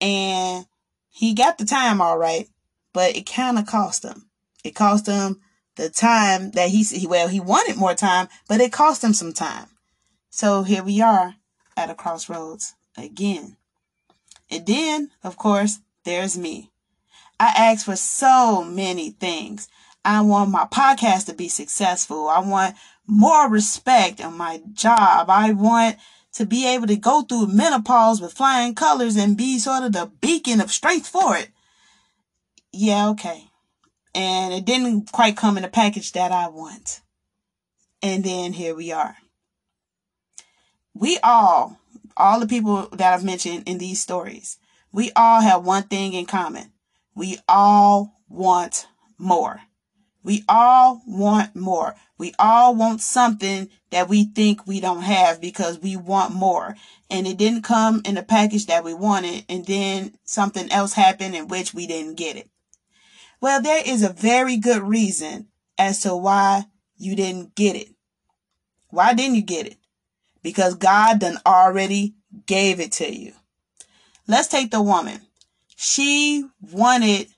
And 0.00 0.66
he 1.08 1.34
got 1.34 1.58
the 1.58 1.64
time 1.64 2.00
all 2.00 2.18
right, 2.18 2.48
but 2.92 3.16
it 3.16 3.30
kind 3.30 3.58
of 3.58 3.66
cost 3.66 4.04
him. 4.04 4.28
It 4.62 4.74
cost 4.74 5.06
him 5.06 5.40
the 5.76 5.88
time 5.88 6.50
that 6.52 6.68
he 6.68 7.06
well 7.06 7.28
he 7.28 7.40
wanted 7.40 7.76
more 7.76 7.94
time, 7.94 8.28
but 8.48 8.60
it 8.60 8.72
cost 8.72 9.02
him 9.02 9.14
some 9.14 9.32
time. 9.32 9.68
So 10.30 10.62
here 10.62 10.82
we 10.82 11.00
are 11.00 11.34
at 11.76 11.90
a 11.90 11.94
crossroads 11.94 12.74
again. 12.96 13.56
And 14.52 14.66
then, 14.66 15.10
of 15.24 15.36
course, 15.36 15.80
there's 16.04 16.38
me. 16.38 16.70
I 17.40 17.46
ask 17.56 17.86
for 17.86 17.96
so 17.96 18.62
many 18.62 19.10
things. 19.10 19.68
I 20.04 20.20
want 20.20 20.50
my 20.50 20.66
podcast 20.66 21.26
to 21.26 21.34
be 21.34 21.48
successful. 21.48 22.28
I 22.28 22.40
want 22.40 22.76
more 23.06 23.48
respect 23.48 24.20
on 24.20 24.36
my 24.36 24.60
job. 24.72 25.28
I 25.28 25.52
want 25.52 25.96
to 26.34 26.46
be 26.46 26.68
able 26.68 26.86
to 26.86 26.96
go 26.96 27.22
through 27.22 27.48
menopause 27.48 28.20
with 28.20 28.32
flying 28.32 28.74
colors 28.74 29.16
and 29.16 29.36
be 29.36 29.58
sort 29.58 29.82
of 29.82 29.92
the 29.92 30.12
beacon 30.20 30.60
of 30.60 30.70
strength 30.70 31.08
for 31.08 31.36
it. 31.36 31.48
Yeah, 32.72 33.08
okay 33.10 33.48
and 34.14 34.52
it 34.52 34.64
didn't 34.64 35.10
quite 35.12 35.36
come 35.36 35.56
in 35.56 35.62
the 35.62 35.68
package 35.68 36.12
that 36.12 36.32
I 36.32 36.48
want. 36.48 37.00
And 38.02 38.24
then 38.24 38.52
here 38.52 38.74
we 38.74 38.92
are. 38.92 39.16
We 40.94 41.18
all, 41.22 41.78
all 42.16 42.40
the 42.40 42.46
people 42.46 42.88
that 42.92 43.14
I've 43.14 43.24
mentioned 43.24 43.64
in 43.66 43.78
these 43.78 44.00
stories, 44.00 44.58
we 44.92 45.10
all 45.16 45.40
have 45.40 45.64
one 45.64 45.84
thing 45.84 46.12
in 46.12 46.26
common. 46.26 46.72
We 47.14 47.38
all 47.48 48.20
want 48.28 48.86
more. 49.18 49.60
We 50.22 50.44
all 50.48 51.02
want 51.06 51.56
more. 51.56 51.94
We 52.16 52.32
all 52.38 52.74
want 52.74 53.00
something 53.00 53.68
that 53.90 54.08
we 54.08 54.24
think 54.24 54.66
we 54.66 54.80
don't 54.80 55.02
have 55.02 55.40
because 55.40 55.80
we 55.80 55.96
want 55.96 56.34
more. 56.34 56.76
And 57.10 57.26
it 57.26 57.36
didn't 57.36 57.62
come 57.62 58.02
in 58.04 58.14
the 58.14 58.22
package 58.22 58.66
that 58.66 58.84
we 58.84 58.94
wanted. 58.94 59.44
And 59.48 59.66
then 59.66 60.14
something 60.24 60.70
else 60.70 60.92
happened 60.92 61.34
in 61.34 61.48
which 61.48 61.74
we 61.74 61.86
didn't 61.86 62.14
get 62.14 62.36
it. 62.36 62.48
Well, 63.40 63.60
there 63.60 63.82
is 63.84 64.04
a 64.04 64.12
very 64.12 64.56
good 64.56 64.82
reason 64.82 65.48
as 65.76 66.00
to 66.00 66.14
why 66.14 66.66
you 66.96 67.16
didn't 67.16 67.56
get 67.56 67.74
it. 67.74 67.88
Why 68.90 69.14
didn't 69.14 69.34
you 69.34 69.42
get 69.42 69.66
it? 69.66 69.78
Because 70.42 70.74
God 70.74 71.20
done 71.20 71.38
already 71.46 72.14
gave 72.46 72.80
it 72.80 72.92
to 72.92 73.14
you. 73.14 73.32
Let's 74.26 74.48
take 74.48 74.70
the 74.70 74.82
woman. 74.82 75.20
She 75.76 76.44
wanted 76.60 77.28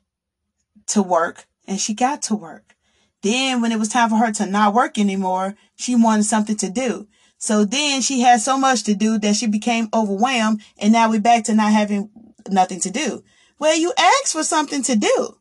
to 0.88 1.02
work 1.02 1.46
and 1.66 1.80
she 1.80 1.94
got 1.94 2.22
to 2.22 2.34
work. 2.34 2.76
Then 3.22 3.62
when 3.62 3.72
it 3.72 3.78
was 3.78 3.88
time 3.88 4.10
for 4.10 4.16
her 4.16 4.32
to 4.32 4.46
not 4.46 4.74
work 4.74 4.98
anymore, 4.98 5.56
she 5.76 5.96
wanted 5.96 6.24
something 6.24 6.56
to 6.56 6.68
do. 6.68 7.08
So 7.38 7.64
then 7.64 8.02
she 8.02 8.20
had 8.20 8.40
so 8.40 8.58
much 8.58 8.84
to 8.84 8.94
do 8.94 9.18
that 9.18 9.36
she 9.36 9.46
became 9.46 9.88
overwhelmed 9.94 10.62
and 10.78 10.92
now 10.92 11.10
we're 11.10 11.20
back 11.20 11.44
to 11.44 11.54
not 11.54 11.72
having 11.72 12.10
nothing 12.48 12.80
to 12.80 12.90
do. 12.90 13.24
Well, 13.58 13.76
you 13.76 13.92
asked 13.96 14.32
for 14.32 14.44
something 14.44 14.82
to 14.82 14.96
do. 14.96 15.36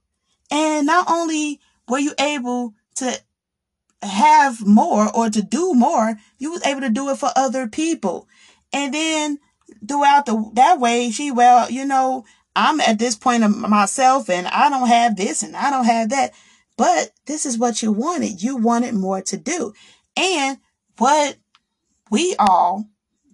And 0.51 0.85
not 0.85 1.09
only 1.09 1.59
were 1.87 1.99
you 1.99 2.13
able 2.19 2.73
to 2.95 3.19
have 4.03 4.65
more 4.65 5.13
or 5.15 5.29
to 5.29 5.41
do 5.41 5.73
more, 5.73 6.15
you 6.37 6.51
was 6.51 6.65
able 6.65 6.81
to 6.81 6.89
do 6.89 7.09
it 7.09 7.17
for 7.17 7.29
other 7.35 7.67
people. 7.67 8.27
And 8.71 8.93
then 8.93 9.39
throughout 9.87 10.25
the 10.25 10.51
that 10.53 10.79
way, 10.79 11.11
she 11.11 11.31
well, 11.31 11.69
you 11.69 11.85
know, 11.85 12.25
I'm 12.55 12.79
at 12.81 12.99
this 12.99 13.15
point 13.15 13.43
of 13.43 13.55
myself 13.57 14.29
and 14.29 14.47
I 14.47 14.69
don't 14.69 14.87
have 14.87 15.15
this 15.15 15.43
and 15.43 15.55
I 15.55 15.69
don't 15.69 15.85
have 15.85 16.09
that. 16.09 16.33
But 16.77 17.11
this 17.25 17.45
is 17.45 17.57
what 17.57 17.83
you 17.83 17.91
wanted. 17.91 18.41
You 18.41 18.57
wanted 18.57 18.95
more 18.95 19.21
to 19.21 19.37
do. 19.37 19.73
And 20.17 20.57
what 20.97 21.37
we 22.09 22.35
all, 22.37 22.85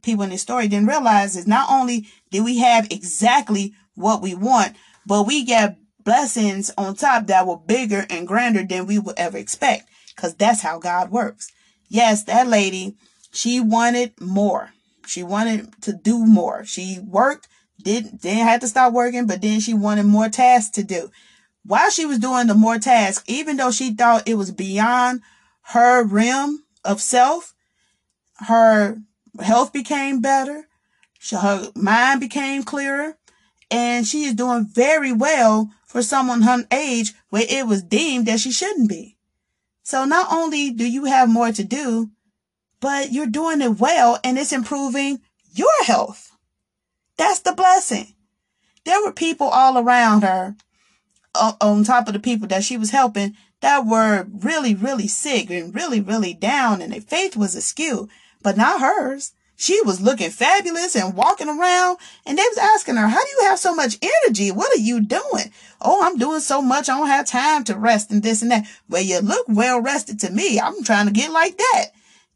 people 0.02 0.24
in 0.24 0.30
this 0.30 0.42
story, 0.42 0.68
didn't 0.68 0.88
realize 0.88 1.36
is 1.36 1.48
not 1.48 1.70
only 1.72 2.08
did 2.32 2.44
we 2.44 2.60
have 2.60 2.88
exactly 2.92 3.74
what 3.96 4.22
we 4.22 4.36
want, 4.36 4.76
but 5.06 5.24
we 5.24 5.44
get 5.44 5.78
blessings 6.04 6.72
on 6.78 6.96
top 6.96 7.28
that 7.28 7.46
were 7.46 7.58
bigger 7.58 8.06
and 8.10 8.28
grander 8.28 8.64
than 8.64 8.86
we 8.86 9.00
would 9.00 9.18
ever 9.18 9.38
expect. 9.38 9.89
Cause 10.20 10.36
that's 10.36 10.62
how 10.62 10.80
God 10.80 11.12
works. 11.12 11.50
Yes, 11.88 12.24
that 12.24 12.46
lady, 12.46 12.96
she 13.32 13.62
wanted 13.62 14.20
more. 14.20 14.72
She 15.08 15.24
wanted 15.24 15.82
to 15.84 15.94
do 15.94 16.26
more. 16.26 16.66
She 16.66 17.00
worked, 17.02 17.48
didn't, 17.82 18.22
then 18.22 18.46
had 18.46 18.60
to 18.60 18.68
stop 18.68 18.92
working, 18.92 19.28
but 19.28 19.42
then 19.42 19.62
she 19.62 19.74
wanted 19.74 20.04
more 20.04 20.28
tasks 20.28 20.72
to 20.72 20.84
do. 20.84 21.10
While 21.64 21.90
she 21.90 22.06
was 22.06 22.20
doing 22.20 22.48
the 22.48 22.54
more 22.54 22.80
tasks, 22.80 23.24
even 23.28 23.56
though 23.56 23.72
she 23.72 23.94
thought 23.94 24.28
it 24.28 24.36
was 24.36 24.52
beyond 24.52 25.22
her 25.62 26.04
realm 26.04 26.66
of 26.84 27.00
self, 27.00 27.54
her 28.40 28.98
health 29.40 29.72
became 29.72 30.20
better. 30.20 30.68
Her 31.32 31.72
mind 31.76 32.20
became 32.20 32.64
clearer 32.64 33.18
and 33.72 34.06
she 34.06 34.24
is 34.24 34.34
doing 34.34 34.66
very 34.66 35.14
well 35.14 35.72
for 35.86 36.02
someone 36.02 36.42
her 36.42 36.66
age 36.72 37.14
where 37.30 37.46
it 37.48 37.68
was 37.68 37.84
deemed 37.84 38.26
that 38.26 38.42
she 38.42 38.52
shouldn't 38.52 38.90
be. 38.90 39.16
So 39.90 40.06
not 40.06 40.32
only 40.32 40.70
do 40.70 40.88
you 40.88 41.06
have 41.06 41.28
more 41.28 41.52
to 41.52 41.64
do, 41.64 42.12
but 42.80 43.12
you're 43.12 43.26
doing 43.26 43.60
it 43.60 43.80
well 43.80 44.20
and 44.24 44.38
it's 44.38 44.54
improving 44.54 45.20
your 45.52 45.84
health. 45.84 46.32
That's 47.18 47.40
the 47.40 47.54
blessing. 47.54 48.14
There 48.86 49.04
were 49.04 49.12
people 49.12 49.48
all 49.48 49.80
around 49.80 50.22
her 50.22 50.56
on 51.34 51.84
top 51.84 52.06
of 52.06 52.14
the 52.14 52.20
people 52.20 52.48
that 52.50 52.64
she 52.64 52.78
was 52.78 52.92
helping 52.92 53.36
that 53.62 53.88
were 53.88 54.28
really, 54.32 54.76
really 54.76 55.08
sick 55.08 55.50
and 55.50 55.74
really, 55.74 56.02
really 56.02 56.36
down 56.36 56.84
and 56.84 56.94
their 56.94 57.02
faith 57.02 57.36
was 57.36 57.56
askew, 57.56 58.10
but 58.44 58.58
not 58.58 58.82
hers. 58.82 59.32
She 59.62 59.82
was 59.82 60.00
looking 60.00 60.30
fabulous 60.30 60.96
and 60.96 61.18
walking 61.18 61.50
around 61.50 61.98
and 62.26 62.38
they 62.38 62.44
was 62.44 62.58
asking 62.58 62.96
her, 62.96 63.10
how 63.10 63.20
do 63.20 63.30
you 63.30 63.50
have 63.50 63.60
so 63.60 63.76
much 63.76 63.98
energy? 64.02 64.54
What 64.54 64.74
are 64.74 64.80
you 64.80 65.02
doing? 65.02 65.52
Oh, 65.82 66.02
I'm 66.02 66.18
doing 66.18 66.40
so 66.40 66.62
much. 66.62 66.88
I 66.88 66.98
don't 66.98 67.08
have 67.08 67.28
time 67.28 67.66
to 67.66 67.78
rest 67.78 68.10
and 68.10 68.24
this 68.24 68.42
and 68.42 68.52
that. 68.52 68.66
Well, 68.88 69.02
you 69.02 69.20
look 69.20 69.46
well 69.50 69.82
rested 69.82 70.18
to 70.22 70.32
me. 70.32 70.62
I'm 70.62 70.82
trying 70.82 71.08
to 71.08 71.12
get 71.12 71.34
like 71.34 71.58
that. 71.58 71.88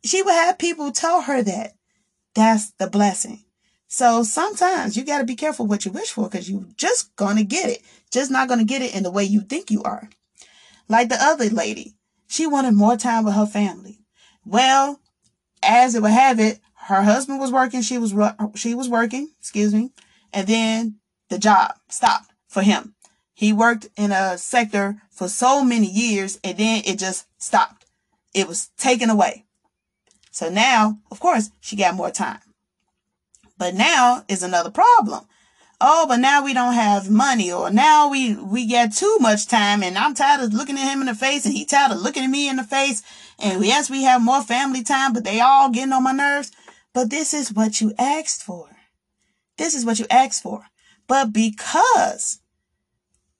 She 0.03 0.21
would 0.21 0.33
have 0.33 0.57
people 0.57 0.91
tell 0.91 1.21
her 1.21 1.41
that. 1.41 1.75
That's 2.35 2.71
the 2.71 2.87
blessing. 2.87 3.45
So 3.87 4.23
sometimes 4.23 4.97
you 4.97 5.05
got 5.05 5.19
to 5.19 5.23
be 5.23 5.35
careful 5.35 5.65
what 5.65 5.85
you 5.85 5.93
wish 5.93 6.11
for 6.11 6.27
because 6.27 6.49
you 6.49 6.73
just 6.75 7.15
going 7.15 7.37
to 7.37 7.45
get 7.45 7.69
it. 7.69 7.83
Just 8.11 8.31
not 8.31 8.49
going 8.49 8.59
to 8.59 8.65
get 8.65 8.81
it 8.81 8.93
in 8.93 9.03
the 9.03 9.11
way 9.11 9.23
you 9.23 9.39
think 9.39 9.71
you 9.71 9.81
are. 9.83 10.09
Like 10.89 11.07
the 11.07 11.23
other 11.23 11.49
lady, 11.49 11.93
she 12.27 12.47
wanted 12.47 12.73
more 12.73 12.97
time 12.97 13.23
with 13.23 13.35
her 13.35 13.45
family. 13.45 13.99
Well, 14.43 14.99
as 15.61 15.95
it 15.95 16.01
would 16.01 16.11
have 16.11 16.41
it, 16.41 16.59
her 16.87 17.03
husband 17.03 17.39
was 17.39 17.51
working, 17.51 17.81
she 17.81 17.97
was 17.97 18.13
she 18.55 18.75
was 18.75 18.89
working, 18.89 19.29
excuse 19.39 19.73
me, 19.73 19.91
and 20.33 20.47
then 20.47 20.95
the 21.29 21.37
job 21.37 21.73
stopped 21.89 22.31
for 22.47 22.61
him. 22.61 22.95
He 23.33 23.51
worked 23.51 23.87
in 23.97 24.11
a 24.11 24.37
sector 24.37 25.01
for 25.11 25.27
so 25.27 25.63
many 25.63 25.87
years 25.87 26.39
and 26.43 26.57
then 26.57 26.83
it 26.85 26.99
just 26.99 27.25
stopped. 27.37 27.85
It 28.33 28.47
was 28.47 28.69
taken 28.77 29.09
away. 29.09 29.45
So 30.31 30.49
now, 30.49 30.99
of 31.11 31.19
course, 31.19 31.51
she 31.59 31.75
got 31.75 31.95
more 31.95 32.11
time. 32.11 32.39
But 33.57 33.73
now 33.73 34.23
is 34.27 34.43
another 34.43 34.71
problem. 34.71 35.25
Oh, 35.81 36.05
but 36.07 36.17
now 36.17 36.43
we 36.43 36.53
don't 36.53 36.73
have 36.73 37.09
money 37.09 37.51
or 37.51 37.69
now 37.69 38.09
we, 38.09 38.35
we 38.35 38.65
get 38.65 38.93
too 38.93 39.17
much 39.19 39.47
time 39.47 39.83
and 39.83 39.97
I'm 39.97 40.13
tired 40.13 40.41
of 40.41 40.53
looking 40.53 40.77
at 40.77 40.91
him 40.91 41.01
in 41.01 41.07
the 41.07 41.15
face 41.15 41.45
and 41.45 41.53
he 41.53 41.65
tired 41.65 41.91
of 41.91 42.01
looking 42.01 42.23
at 42.23 42.29
me 42.29 42.47
in 42.47 42.55
the 42.55 42.63
face. 42.63 43.03
And 43.39 43.63
yes, 43.65 43.89
we 43.89 44.03
have 44.03 44.21
more 44.21 44.41
family 44.41 44.83
time, 44.83 45.13
but 45.13 45.23
they 45.23 45.41
all 45.41 45.69
getting 45.69 45.93
on 45.93 46.03
my 46.03 46.13
nerves. 46.13 46.51
But 46.93 47.09
this 47.09 47.33
is 47.33 47.51
what 47.51 47.81
you 47.81 47.93
asked 47.97 48.43
for. 48.43 48.69
This 49.57 49.73
is 49.75 49.85
what 49.85 49.99
you 49.99 50.05
asked 50.09 50.43
for. 50.43 50.65
But 51.07 51.33
because 51.33 52.39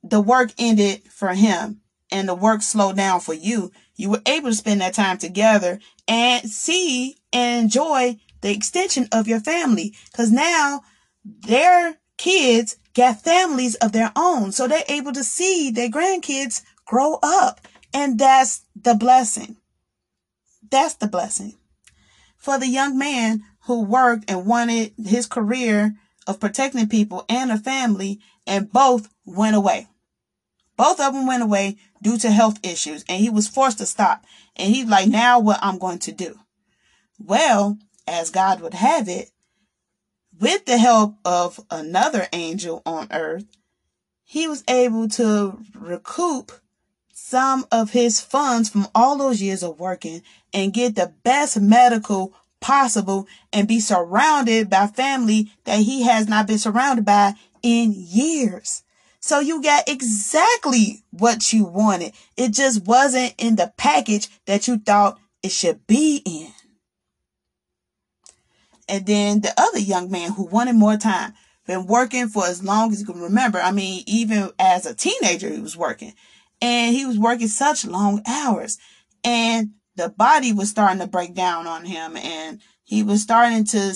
the 0.04 0.20
work 0.20 0.52
ended 0.58 1.04
for 1.04 1.34
him 1.34 1.82
and 2.12 2.28
the 2.28 2.36
work 2.36 2.62
slowed 2.62 2.98
down 2.98 3.20
for 3.20 3.34
you, 3.34 3.72
you 3.96 4.10
were 4.10 4.22
able 4.26 4.50
to 4.50 4.56
spend 4.56 4.82
that 4.82 4.96
time 4.96 5.18
together 5.18 5.80
and 6.08 6.50
see 6.50 7.18
and 7.32 7.64
enjoy 7.64 8.18
the 8.42 8.52
extension 8.52 9.08
of 9.12 9.28
your 9.28 9.40
family. 9.40 9.94
Cause 10.14 10.32
now 10.32 10.82
their 11.24 11.98
kids 12.18 12.76
got 12.94 13.22
families 13.22 13.76
of 13.76 13.92
their 13.92 14.12
own. 14.16 14.52
So 14.52 14.68
they're 14.68 14.84
able 14.90 15.14
to 15.14 15.24
see 15.24 15.72
their 15.72 15.90
grandkids 15.90 16.64
grow 16.86 17.20
up. 17.24 17.62
And 17.94 18.20
that's 18.20 18.64
the 18.76 18.96
blessing. 18.96 19.58
That's 20.70 20.96
the 20.96 21.08
blessing 21.08 21.56
for 22.44 22.60
the 22.60 22.68
young 22.68 22.98
man 22.98 23.42
who 23.68 23.82
worked 23.82 24.30
and 24.30 24.46
wanted 24.46 24.94
his 25.02 25.26
career 25.26 25.96
of 26.28 26.42
protecting 26.42 26.90
people 26.90 27.24
and 27.30 27.50
a 27.50 27.58
family, 27.58 28.20
and 28.46 28.70
both 28.70 29.08
went 29.26 29.56
away. 29.56 29.88
Both 30.76 31.00
of 31.00 31.14
them 31.14 31.26
went 31.26 31.42
away 31.42 31.78
due 32.02 32.18
to 32.18 32.32
health 32.32 32.60
issues, 32.62 33.06
and 33.08 33.22
he 33.22 33.30
was 33.30 33.48
forced 33.48 33.78
to 33.78 33.86
stop. 33.86 34.26
And 34.58 34.76
he's 34.76 34.88
like, 34.88 35.08
now 35.08 35.40
what 35.40 35.60
I'm 35.62 35.78
going 35.78 36.00
to 36.00 36.12
do? 36.12 36.40
Well, 37.18 37.78
as 38.06 38.30
God 38.30 38.60
would 38.60 38.74
have 38.74 39.08
it, 39.08 39.32
with 40.38 40.66
the 40.66 40.78
help 40.78 41.16
of 41.24 41.62
another 41.72 42.28
angel 42.34 42.82
on 42.86 43.08
earth, 43.10 43.46
he 44.26 44.50
was 44.50 44.66
able 44.68 45.08
to 45.10 45.60
recoup 45.74 46.52
some 47.14 47.66
of 47.72 47.92
his 47.92 48.20
funds 48.20 48.68
from 48.68 48.88
all 48.94 49.18
those 49.18 49.42
years 49.42 49.64
of 49.64 49.80
working 49.80 50.24
and 50.54 50.74
get 50.74 50.96
the 50.96 51.14
best 51.24 51.60
medical 51.60 52.34
possible 52.62 53.28
and 53.52 53.68
be 53.68 53.80
surrounded 53.80 54.70
by 54.70 54.88
family 54.88 55.52
that 55.66 55.80
he 55.80 56.04
has 56.04 56.28
not 56.28 56.48
been 56.48 56.58
surrounded 56.58 57.06
by 57.06 57.34
in 57.62 57.94
years. 57.96 58.84
So 59.20 59.40
you 59.40 59.62
got 59.62 59.88
exactly 59.88 61.04
what 61.12 61.54
you 61.54 61.66
wanted. 61.66 62.14
It 62.38 62.54
just 62.54 62.86
wasn't 62.86 63.34
in 63.38 63.56
the 63.56 63.74
package 63.78 64.30
that 64.46 64.68
you 64.68 64.78
thought 64.78 65.20
it 65.42 65.52
should 65.52 65.86
be 65.88 66.22
in. 66.26 66.52
And 68.90 69.06
then 69.06 69.42
the 69.42 69.54
other 69.58 69.80
young 69.80 70.12
man 70.12 70.34
who 70.34 70.46
wanted 70.46 70.76
more 70.76 70.98
time, 70.98 71.34
been 71.66 71.88
working 71.88 72.28
for 72.28 72.46
as 72.46 72.64
long 72.64 72.92
as 72.92 73.00
you 73.00 73.06
can 73.06 73.22
remember. 73.22 73.60
I 73.60 73.72
mean, 73.72 74.04
even 74.06 74.52
as 74.60 74.86
a 74.86 74.94
teenager, 74.94 75.50
he 75.50 75.62
was 75.62 75.78
working 75.78 76.14
and 76.62 76.96
he 76.96 77.06
was 77.06 77.18
working 77.18 77.48
such 77.48 77.86
long 77.86 78.22
hours 78.28 78.78
and 79.24 79.72
the 79.96 80.10
body 80.10 80.54
was 80.54 80.70
starting 80.70 81.00
to 81.00 81.08
break 81.08 81.34
down 81.34 81.68
on 81.68 81.86
him 81.86 82.18
and 82.18 82.62
he 82.84 83.04
was 83.04 83.22
starting 83.22 83.64
to 83.64 83.94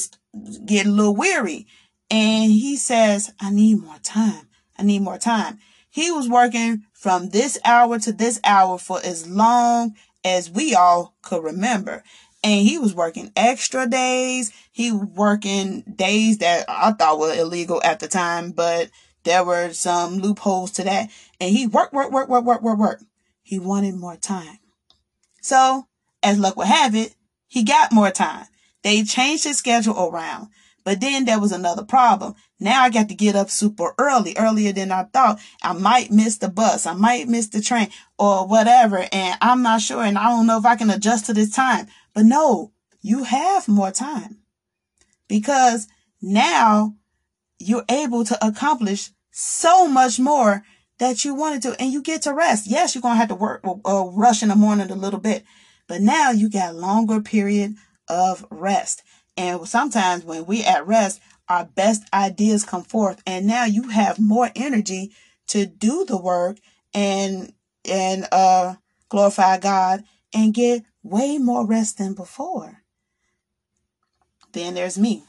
get 0.65 0.85
a 0.85 0.91
little 0.91 1.15
weary 1.15 1.65
and 2.09 2.51
he 2.51 2.75
says 2.77 3.33
i 3.39 3.49
need 3.49 3.81
more 3.81 3.97
time 4.03 4.47
i 4.77 4.83
need 4.83 5.01
more 5.01 5.17
time 5.17 5.59
he 5.89 6.11
was 6.11 6.29
working 6.29 6.83
from 6.93 7.29
this 7.29 7.57
hour 7.65 7.97
to 7.97 8.11
this 8.11 8.39
hour 8.43 8.77
for 8.77 8.99
as 9.03 9.27
long 9.27 9.95
as 10.23 10.49
we 10.49 10.75
all 10.75 11.15
could 11.21 11.43
remember 11.43 12.03
and 12.43 12.67
he 12.67 12.77
was 12.77 12.93
working 12.93 13.31
extra 13.35 13.87
days 13.87 14.51
he 14.71 14.91
was 14.91 15.07
working 15.15 15.81
days 15.95 16.37
that 16.37 16.65
i 16.67 16.91
thought 16.91 17.19
were 17.19 17.33
illegal 17.33 17.81
at 17.83 17.99
the 17.99 18.07
time 18.07 18.51
but 18.51 18.89
there 19.27 19.43
were 19.43 19.73
some 19.73 20.19
loopholes 20.19 20.71
to 20.71 20.83
that. 20.85 21.09
And 21.39 21.51
he 21.53 21.67
worked, 21.67 21.93
worked, 21.93 22.13
worked, 22.13 22.29
worked, 22.29 22.45
worked, 22.45 22.79
worked. 22.79 23.03
He 23.43 23.59
wanted 23.59 23.95
more 23.95 24.15
time. 24.15 24.59
So, 25.47 25.87
as 26.21 26.37
luck 26.37 26.57
would 26.57 26.67
have 26.67 26.93
it, 26.93 27.15
he 27.47 27.63
got 27.63 27.93
more 27.93 28.11
time. 28.11 28.47
They 28.83 29.05
changed 29.05 29.45
his 29.45 29.57
schedule 29.57 29.97
around. 29.97 30.49
But 30.83 30.99
then 30.99 31.23
there 31.23 31.39
was 31.39 31.53
another 31.53 31.85
problem. 31.85 32.35
Now 32.59 32.83
I 32.83 32.89
got 32.89 33.07
to 33.07 33.15
get 33.15 33.33
up 33.33 33.49
super 33.49 33.93
early, 33.97 34.35
earlier 34.37 34.73
than 34.73 34.91
I 34.91 35.03
thought. 35.03 35.39
I 35.63 35.71
might 35.71 36.11
miss 36.11 36.37
the 36.37 36.49
bus. 36.49 36.85
I 36.85 36.95
might 36.95 37.29
miss 37.29 37.47
the 37.47 37.61
train 37.61 37.87
or 38.19 38.45
whatever. 38.45 39.05
And 39.09 39.37
I'm 39.39 39.61
not 39.61 39.79
sure. 39.79 40.03
And 40.03 40.17
I 40.17 40.27
don't 40.29 40.47
know 40.47 40.57
if 40.57 40.65
I 40.65 40.75
can 40.75 40.89
adjust 40.89 41.27
to 41.27 41.33
this 41.33 41.55
time. 41.55 41.87
But 42.13 42.25
no, 42.25 42.73
you 42.99 43.23
have 43.23 43.69
more 43.69 43.91
time 43.91 44.39
because 45.29 45.87
now 46.21 46.95
you're 47.57 47.85
able 47.89 48.25
to 48.25 48.45
accomplish 48.45 49.11
so 49.31 49.87
much 49.87 50.19
more 50.19 50.63
that 50.99 51.23
you 51.23 51.35
wanted 51.35 51.61
to, 51.63 51.75
and 51.79 51.91
you 51.91 52.01
get 52.01 52.23
to 52.23 52.33
rest. 52.33 52.67
Yes, 52.67 52.95
you're 52.95 53.01
going 53.01 53.13
to 53.13 53.19
have 53.19 53.29
to 53.29 53.35
work, 53.35 53.61
uh, 53.65 54.05
rush 54.11 54.41
in 54.41 54.49
the 54.49 54.55
morning 54.55 54.89
a 54.91 54.95
little 54.95 55.19
bit, 55.19 55.43
but 55.87 56.01
now 56.01 56.31
you 56.31 56.49
got 56.49 56.75
longer 56.75 57.21
period 57.21 57.75
of 58.07 58.45
rest. 58.49 59.03
And 59.35 59.67
sometimes 59.67 60.23
when 60.23 60.45
we 60.45 60.63
at 60.63 60.87
rest, 60.87 61.21
our 61.47 61.65
best 61.65 62.03
ideas 62.13 62.65
come 62.65 62.83
forth 62.83 63.21
and 63.25 63.45
now 63.45 63.65
you 63.65 63.89
have 63.89 64.19
more 64.19 64.49
energy 64.55 65.13
to 65.47 65.65
do 65.65 66.03
the 66.05 66.17
work 66.17 66.57
and, 66.93 67.53
and, 67.89 68.27
uh, 68.31 68.75
glorify 69.09 69.57
God 69.57 70.03
and 70.33 70.53
get 70.53 70.83
way 71.03 71.37
more 71.37 71.65
rest 71.65 71.99
than 71.99 72.13
before. 72.13 72.83
Then 74.51 74.73
there's 74.73 74.97
me. 74.97 75.23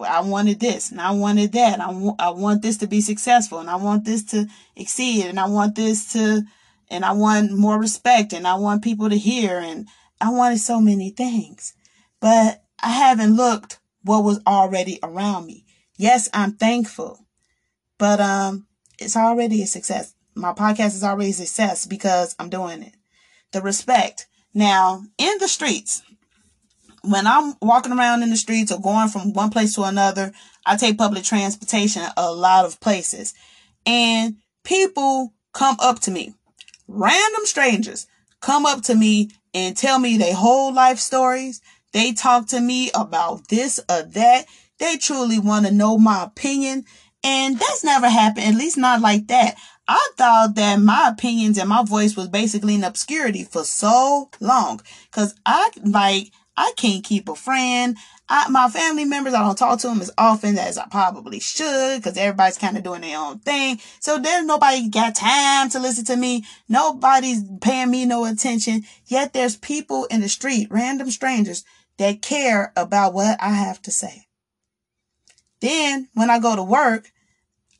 I 0.00 0.20
wanted 0.20 0.60
this 0.60 0.90
and 0.90 1.00
I 1.00 1.10
wanted 1.10 1.52
that. 1.52 1.80
I, 1.80 1.88
w- 1.88 2.14
I 2.18 2.30
want 2.30 2.62
this 2.62 2.76
to 2.78 2.86
be 2.86 3.00
successful 3.00 3.58
and 3.58 3.68
I 3.68 3.76
want 3.76 4.04
this 4.04 4.22
to 4.26 4.46
exceed 4.76 5.26
and 5.26 5.40
I 5.40 5.48
want 5.48 5.74
this 5.74 6.12
to 6.12 6.42
and 6.88 7.04
I 7.04 7.12
want 7.12 7.52
more 7.52 7.78
respect 7.78 8.32
and 8.32 8.46
I 8.46 8.54
want 8.54 8.84
people 8.84 9.10
to 9.10 9.18
hear 9.18 9.58
and 9.58 9.88
I 10.20 10.30
wanted 10.30 10.58
so 10.58 10.80
many 10.80 11.10
things. 11.10 11.74
But 12.20 12.62
I 12.82 12.90
haven't 12.90 13.36
looked 13.36 13.80
what 14.02 14.24
was 14.24 14.40
already 14.46 14.98
around 15.02 15.46
me. 15.46 15.64
Yes, 15.96 16.28
I'm 16.32 16.52
thankful. 16.52 17.26
But 17.98 18.20
um 18.20 18.66
it's 18.98 19.16
already 19.16 19.62
a 19.62 19.66
success. 19.66 20.14
My 20.34 20.52
podcast 20.52 20.94
is 20.94 21.04
already 21.04 21.30
a 21.30 21.34
success 21.34 21.86
because 21.86 22.36
I'm 22.38 22.50
doing 22.50 22.82
it. 22.82 22.94
The 23.52 23.62
respect. 23.62 24.26
Now, 24.54 25.02
in 25.18 25.34
the 25.38 25.48
streets, 25.48 26.02
when 27.10 27.26
I'm 27.26 27.54
walking 27.62 27.92
around 27.92 28.22
in 28.22 28.30
the 28.30 28.36
streets 28.36 28.70
or 28.70 28.80
going 28.80 29.08
from 29.08 29.32
one 29.32 29.50
place 29.50 29.74
to 29.74 29.82
another, 29.82 30.32
I 30.66 30.76
take 30.76 30.98
public 30.98 31.24
transportation 31.24 32.02
a 32.16 32.32
lot 32.32 32.64
of 32.64 32.80
places. 32.80 33.34
And 33.86 34.36
people 34.64 35.32
come 35.52 35.76
up 35.80 36.00
to 36.00 36.10
me. 36.10 36.34
Random 36.86 37.44
strangers 37.44 38.06
come 38.40 38.66
up 38.66 38.82
to 38.84 38.94
me 38.94 39.30
and 39.54 39.76
tell 39.76 39.98
me 39.98 40.16
their 40.16 40.34
whole 40.34 40.72
life 40.72 40.98
stories. 40.98 41.60
They 41.92 42.12
talk 42.12 42.48
to 42.48 42.60
me 42.60 42.90
about 42.94 43.48
this 43.48 43.80
or 43.90 44.02
that. 44.02 44.46
They 44.78 44.96
truly 44.96 45.38
want 45.38 45.66
to 45.66 45.72
know 45.72 45.98
my 45.98 46.22
opinion. 46.24 46.84
And 47.24 47.58
that's 47.58 47.82
never 47.82 48.08
happened, 48.08 48.46
at 48.46 48.54
least 48.54 48.76
not 48.76 49.00
like 49.00 49.26
that. 49.28 49.56
I 49.88 50.10
thought 50.16 50.54
that 50.56 50.80
my 50.80 51.08
opinions 51.08 51.56
and 51.56 51.68
my 51.68 51.82
voice 51.82 52.14
was 52.14 52.28
basically 52.28 52.74
in 52.74 52.84
obscurity 52.84 53.42
for 53.44 53.64
so 53.64 54.28
long. 54.38 54.82
Cause 55.10 55.34
I 55.46 55.70
like, 55.82 56.30
I 56.58 56.72
can't 56.76 57.04
keep 57.04 57.28
a 57.28 57.36
friend. 57.36 57.96
I, 58.28 58.48
my 58.48 58.68
family 58.68 59.04
members, 59.04 59.32
I 59.32 59.44
don't 59.44 59.56
talk 59.56 59.78
to 59.78 59.86
them 59.86 60.00
as 60.00 60.10
often 60.18 60.58
as 60.58 60.76
I 60.76 60.88
probably 60.88 61.38
should 61.38 61.98
because 61.98 62.18
everybody's 62.18 62.58
kind 62.58 62.76
of 62.76 62.82
doing 62.82 63.02
their 63.02 63.16
own 63.16 63.38
thing. 63.38 63.78
So 64.00 64.18
there's 64.18 64.44
nobody 64.44 64.88
got 64.88 65.14
time 65.14 65.70
to 65.70 65.78
listen 65.78 66.04
to 66.06 66.16
me. 66.16 66.44
Nobody's 66.68 67.44
paying 67.60 67.92
me 67.92 68.06
no 68.06 68.24
attention. 68.24 68.82
Yet 69.06 69.32
there's 69.32 69.56
people 69.56 70.06
in 70.06 70.20
the 70.20 70.28
street, 70.28 70.66
random 70.68 71.12
strangers 71.12 71.64
that 71.98 72.22
care 72.22 72.72
about 72.76 73.14
what 73.14 73.40
I 73.40 73.50
have 73.50 73.80
to 73.82 73.92
say. 73.92 74.26
Then 75.60 76.08
when 76.14 76.28
I 76.28 76.40
go 76.40 76.56
to 76.56 76.62
work, 76.62 77.12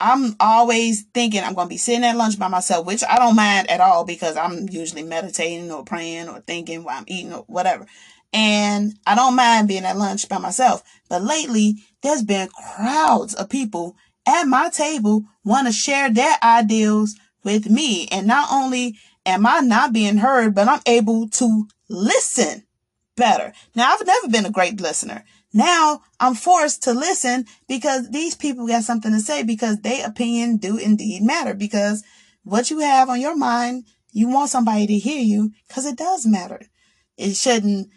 I'm 0.01 0.37
always 0.39 1.03
thinking 1.13 1.43
I'm 1.43 1.55
going 1.55 1.67
to 1.67 1.75
be 1.75 1.77
sitting 1.77 2.05
at 2.05 2.17
lunch 2.17 2.39
by 2.39 2.47
myself, 2.47 2.87
which 2.87 3.03
I 3.03 3.17
don't 3.17 3.35
mind 3.35 3.69
at 3.69 3.81
all 3.81 4.05
because 4.05 4.37
I'm 4.37 4.69
usually 4.69 5.03
meditating 5.03 5.73
or 5.73 5.85
praying 5.85 6.29
or 6.29 6.41
thinking 6.41 6.85
while 6.85 6.99
I'm 6.99 7.05
eating 7.09 7.33
or 7.33 7.43
whatever. 7.49 7.87
And 8.33 8.99
I 9.07 9.15
don't 9.15 9.37
mind 9.37 9.69
being 9.69 9.85
at 9.85 9.97
lunch 9.97 10.29
by 10.29 10.39
myself. 10.39 10.83
But 11.09 11.23
lately, 11.23 11.77
there's 12.03 12.23
been 12.23 12.49
crowds 12.49 13.35
of 13.35 13.49
people 13.49 13.97
at 14.27 14.45
my 14.45 14.69
table 14.69 15.25
want 15.45 15.67
to 15.67 15.73
share 15.73 16.13
their 16.13 16.37
ideals 16.43 17.17
with 17.45 17.71
me. 17.71 18.07
And 18.09 18.27
not 18.27 18.49
only 18.53 18.99
am 19.25 19.47
I 19.47 19.61
not 19.61 19.93
being 19.93 20.19
heard, 20.19 20.55
but 20.55 20.69
I'm 20.69 20.81
able 20.87 21.29
to 21.31 21.67
listen 21.89 22.65
better. 23.17 23.53
Now, 23.75 23.93
I've 23.93 24.07
never 24.07 24.29
been 24.29 24.47
a 24.47 24.51
great 24.51 24.81
listener. 24.81 25.25
Now 25.53 26.03
I'm 26.21 26.35
forced 26.35 26.83
to 26.85 26.93
listen 26.93 27.47
because 27.69 28.11
these 28.11 28.35
people 28.35 28.67
got 28.67 28.85
something 28.85 29.13
to 29.13 29.21
say 29.21 29.43
because 29.43 29.81
their 29.81 30.07
opinion 30.07 30.59
do 30.59 30.77
indeed 30.77 31.23
matter 31.23 31.55
because 31.55 32.05
what 32.43 32.71
you 32.71 32.81
have 32.81 33.09
on 33.09 33.21
your 33.21 33.37
mind, 33.37 33.85
you 34.13 34.29
want 34.29 34.51
somebody 34.51 34.87
to 34.87 34.99
hear 34.99 35.21
you 35.21 35.53
because 35.67 35.87
it 35.87 35.97
does 35.97 36.27
matter. 36.27 36.61
It 37.17 37.35
shouldn't 37.35 37.89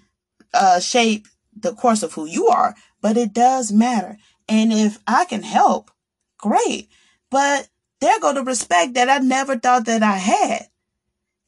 uh, 0.53 0.79
shape 0.79 1.27
the 1.55 1.73
course 1.73 2.03
of 2.03 2.13
who 2.13 2.25
you 2.25 2.47
are, 2.47 2.75
but 3.01 3.17
it 3.17 3.33
does 3.33 3.71
matter. 3.71 4.17
And 4.47 4.71
if 4.71 4.99
I 5.07 5.25
can 5.25 5.43
help, 5.43 5.91
great. 6.37 6.89
But 7.29 7.69
there 7.99 8.19
go 8.19 8.33
the 8.33 8.43
respect 8.43 8.95
that 8.95 9.09
I 9.09 9.19
never 9.19 9.57
thought 9.57 9.85
that 9.85 10.03
I 10.03 10.17
had. 10.17 10.67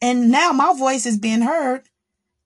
And 0.01 0.29
now 0.29 0.51
my 0.51 0.73
voice 0.77 1.05
is 1.05 1.17
being 1.17 1.41
heard 1.41 1.83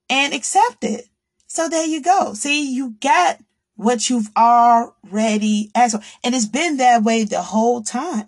and 0.10 0.34
accepted. 0.34 1.02
So 1.48 1.68
there 1.70 1.86
you 1.86 2.02
go. 2.02 2.34
See, 2.34 2.74
you 2.74 2.96
got 3.02 3.40
what 3.76 4.10
you've 4.10 4.30
already 4.36 5.72
asked 5.76 5.96
for. 5.96 6.04
And 6.24 6.36
it's 6.36 6.46
been 6.46 6.78
that 6.78 7.04
way 7.04 7.24
the 7.24 7.42
whole 7.42 7.82
time. 7.82 8.28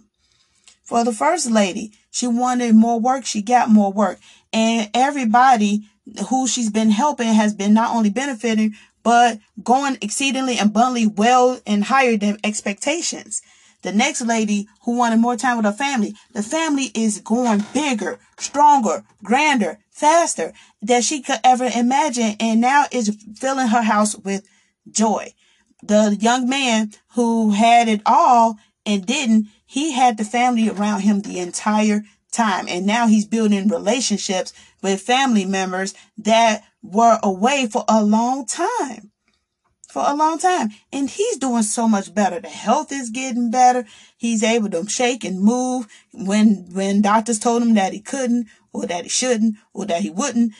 For 0.83 1.03
the 1.03 1.13
first 1.13 1.51
lady, 1.51 1.93
she 2.11 2.27
wanted 2.27 2.75
more 2.75 2.99
work. 2.99 3.25
She 3.25 3.41
got 3.41 3.69
more 3.69 3.91
work. 3.91 4.19
And 4.51 4.89
everybody 4.93 5.87
who 6.29 6.47
she's 6.47 6.69
been 6.69 6.91
helping 6.91 7.27
has 7.27 7.53
been 7.53 7.73
not 7.73 7.95
only 7.95 8.09
benefiting, 8.09 8.75
but 9.03 9.39
going 9.63 9.97
exceedingly 10.01 10.57
abundantly 10.57 11.07
well 11.07 11.59
and 11.65 11.85
higher 11.85 12.17
than 12.17 12.37
expectations. 12.43 13.41
The 13.81 13.93
next 13.93 14.21
lady 14.21 14.67
who 14.83 14.97
wanted 14.97 15.19
more 15.19 15.37
time 15.37 15.55
with 15.57 15.65
her 15.65 15.71
family, 15.71 16.13
the 16.33 16.43
family 16.43 16.91
is 16.93 17.21
going 17.21 17.63
bigger, 17.73 18.19
stronger, 18.37 19.03
grander, 19.23 19.79
faster 19.89 20.53
than 20.81 21.01
she 21.01 21.21
could 21.21 21.39
ever 21.43 21.69
imagine. 21.73 22.35
And 22.39 22.59
now 22.59 22.85
is 22.91 23.15
filling 23.37 23.67
her 23.67 23.83
house 23.83 24.17
with 24.17 24.45
joy. 24.91 25.33
The 25.81 26.17
young 26.19 26.49
man 26.49 26.91
who 27.13 27.51
had 27.51 27.87
it 27.87 28.01
all 28.05 28.57
and 28.85 29.05
didn't, 29.05 29.47
he 29.65 29.93
had 29.93 30.17
the 30.17 30.25
family 30.25 30.69
around 30.69 31.01
him 31.01 31.21
the 31.21 31.39
entire 31.39 32.03
time. 32.31 32.67
And 32.67 32.85
now 32.85 33.07
he's 33.07 33.25
building 33.25 33.67
relationships 33.67 34.53
with 34.81 35.01
family 35.01 35.45
members 35.45 35.93
that 36.17 36.63
were 36.81 37.19
away 37.23 37.67
for 37.67 37.83
a 37.87 38.03
long 38.03 38.45
time. 38.45 39.11
For 39.89 40.03
a 40.05 40.15
long 40.15 40.37
time. 40.37 40.69
And 40.93 41.09
he's 41.09 41.37
doing 41.37 41.63
so 41.63 41.87
much 41.87 42.13
better. 42.13 42.39
The 42.39 42.49
health 42.49 42.91
is 42.91 43.09
getting 43.09 43.49
better. 43.49 43.85
He's 44.17 44.43
able 44.43 44.69
to 44.69 44.87
shake 44.87 45.23
and 45.23 45.41
move 45.41 45.87
when, 46.13 46.67
when 46.71 47.01
doctors 47.01 47.39
told 47.39 47.63
him 47.63 47.73
that 47.73 47.93
he 47.93 47.99
couldn't 47.99 48.47
or 48.71 48.85
that 48.85 49.03
he 49.03 49.09
shouldn't 49.09 49.55
or 49.73 49.85
that 49.85 50.01
he 50.01 50.11
wouldn't. 50.11 50.53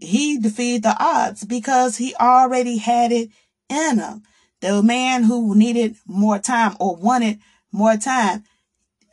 He 0.00 0.38
defeated 0.38 0.84
the 0.84 0.96
odds 0.98 1.44
because 1.44 1.98
he 1.98 2.14
already 2.14 2.78
had 2.78 3.12
it 3.12 3.30
in 3.68 3.98
him. 3.98 4.22
The 4.60 4.82
man 4.82 5.24
who 5.24 5.54
needed 5.54 5.96
more 6.06 6.38
time 6.38 6.76
or 6.80 6.96
wanted 6.96 7.40
more 7.72 7.96
time. 7.96 8.44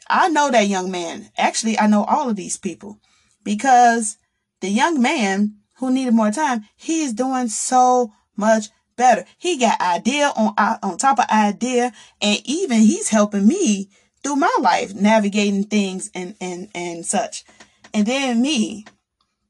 I 0.09 0.29
know 0.29 0.51
that 0.51 0.67
young 0.67 0.91
man. 0.91 1.29
Actually, 1.37 1.79
I 1.79 1.87
know 1.87 2.03
all 2.03 2.29
of 2.29 2.35
these 2.35 2.57
people 2.57 2.99
because 3.43 4.17
the 4.61 4.69
young 4.69 5.01
man 5.01 5.57
who 5.77 5.91
needed 5.91 6.13
more 6.13 6.31
time, 6.31 6.65
he 6.75 7.03
is 7.03 7.13
doing 7.13 7.47
so 7.47 8.13
much 8.35 8.67
better. 8.95 9.25
He 9.37 9.57
got 9.57 9.81
idea 9.81 10.31
on 10.35 10.53
uh, 10.57 10.77
on 10.81 10.97
top 10.97 11.19
of 11.19 11.25
idea, 11.29 11.91
and 12.21 12.39
even 12.45 12.79
he's 12.79 13.09
helping 13.09 13.47
me 13.47 13.89
through 14.23 14.37
my 14.37 14.55
life, 14.59 14.93
navigating 14.93 15.65
things 15.65 16.09
and 16.13 16.35
and 16.39 16.69
and 16.73 17.05
such. 17.05 17.43
And 17.93 18.05
then 18.05 18.41
me, 18.41 18.85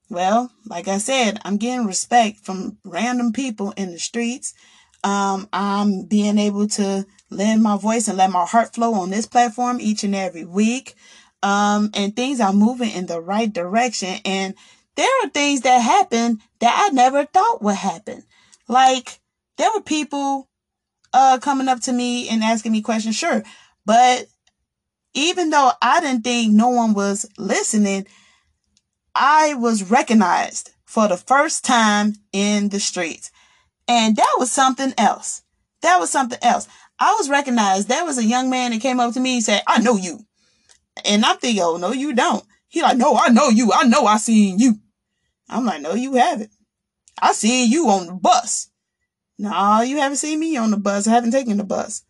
well, 0.10 0.52
like 0.66 0.88
I 0.88 0.98
said, 0.98 1.40
I'm 1.46 1.58
getting 1.58 1.86
respect 1.86 2.40
from 2.40 2.78
random 2.84 3.32
people 3.32 3.72
in 3.78 3.92
the 3.92 4.00
streets. 4.00 4.54
Um, 5.04 5.50
I'm 5.52 6.06
being 6.06 6.38
able 6.38 6.68
to 6.70 7.06
lend 7.36 7.64
my 7.64 7.78
voice 7.78 8.08
and 8.08 8.18
let 8.18 8.32
my 8.32 8.46
heart 8.46 8.74
flow 8.74 8.94
on 8.94 9.10
this 9.10 9.26
platform 9.26 9.80
each 9.80 10.04
and 10.04 10.16
every 10.16 10.46
week. 10.46 10.96
Um, 11.42 11.92
and 11.94 12.16
things 12.16 12.40
are 12.40 12.54
moving 12.54 12.92
in 12.92 13.06
the 13.06 13.20
right 13.20 13.52
direction. 13.52 14.18
And 14.24 14.56
there 14.96 15.10
are 15.24 15.30
things 15.30 15.62
that 15.62 15.80
happen 15.80 16.40
that 16.60 16.86
I 16.86 16.94
never 16.94 17.26
thought 17.26 17.62
would 17.62 17.76
happen. 17.76 18.24
Like 18.68 19.20
there 19.58 19.70
were 19.74 19.82
people 19.82 20.48
uh 21.12 21.38
coming 21.40 21.68
up 21.68 21.82
to 21.82 21.94
me 21.94 22.30
and 22.30 22.44
asking 22.44 22.72
me 22.72 22.82
questions, 22.82 23.16
sure. 23.16 23.44
But 23.86 24.28
even 25.14 25.50
though 25.50 25.72
I 25.82 26.00
didn't 26.02 26.24
think 26.24 26.54
no 26.54 26.70
one 26.70 26.94
was 26.94 27.26
listening, 27.38 28.08
I 29.14 29.54
was 29.54 29.90
recognized 29.90 30.72
for 30.86 31.08
the 31.08 31.18
first 31.18 31.66
time 31.66 32.16
in 32.32 32.70
the 32.70 32.80
streets. 32.80 33.32
And 33.88 34.16
that 34.16 34.36
was 34.40 34.52
something 34.52 34.94
else. 34.98 35.42
That 35.82 36.00
was 36.00 36.10
something 36.10 36.40
else. 36.42 36.68
I 37.04 37.16
was 37.20 37.30
recognized. 37.30 37.90
There 37.90 38.06
was 38.06 38.18
a 38.18 38.24
young 38.24 38.50
man 38.50 38.72
that 38.72 38.80
came 38.80 39.02
up 39.02 39.14
to 39.14 39.20
me 39.20 39.36
and 39.36 39.44
said, 39.44 39.62
I 39.68 39.82
know 39.82 39.98
you. 39.98 40.20
And 41.04 41.26
I'm 41.26 41.38
thinking, 41.38 41.62
oh, 41.62 41.76
no, 41.76 41.92
you 41.92 42.14
don't. 42.14 42.46
He 42.70 42.82
like, 42.82 42.98
no, 42.98 43.18
I 43.18 43.28
know 43.28 43.50
you. 43.50 43.72
I 43.74 43.84
know 43.84 44.06
I 44.06 44.16
seen 44.18 44.58
you. 44.58 44.76
I'm 45.50 45.66
like, 45.66 45.82
no, 45.82 45.96
you 45.96 46.14
haven't. 46.14 46.52
I 47.22 47.34
seen 47.34 47.70
you 47.70 47.90
on 47.90 48.08
the 48.08 48.14
bus. 48.14 48.70
No, 49.38 49.82
you 49.82 49.98
haven't 49.98 50.18
seen 50.18 50.40
me 50.40 50.56
on 50.56 50.72
the 50.72 50.78
bus. 50.78 51.06
I 51.06 51.12
haven't 51.12 51.32
taken 51.32 51.58
the 51.58 51.66
bus. 51.66 52.04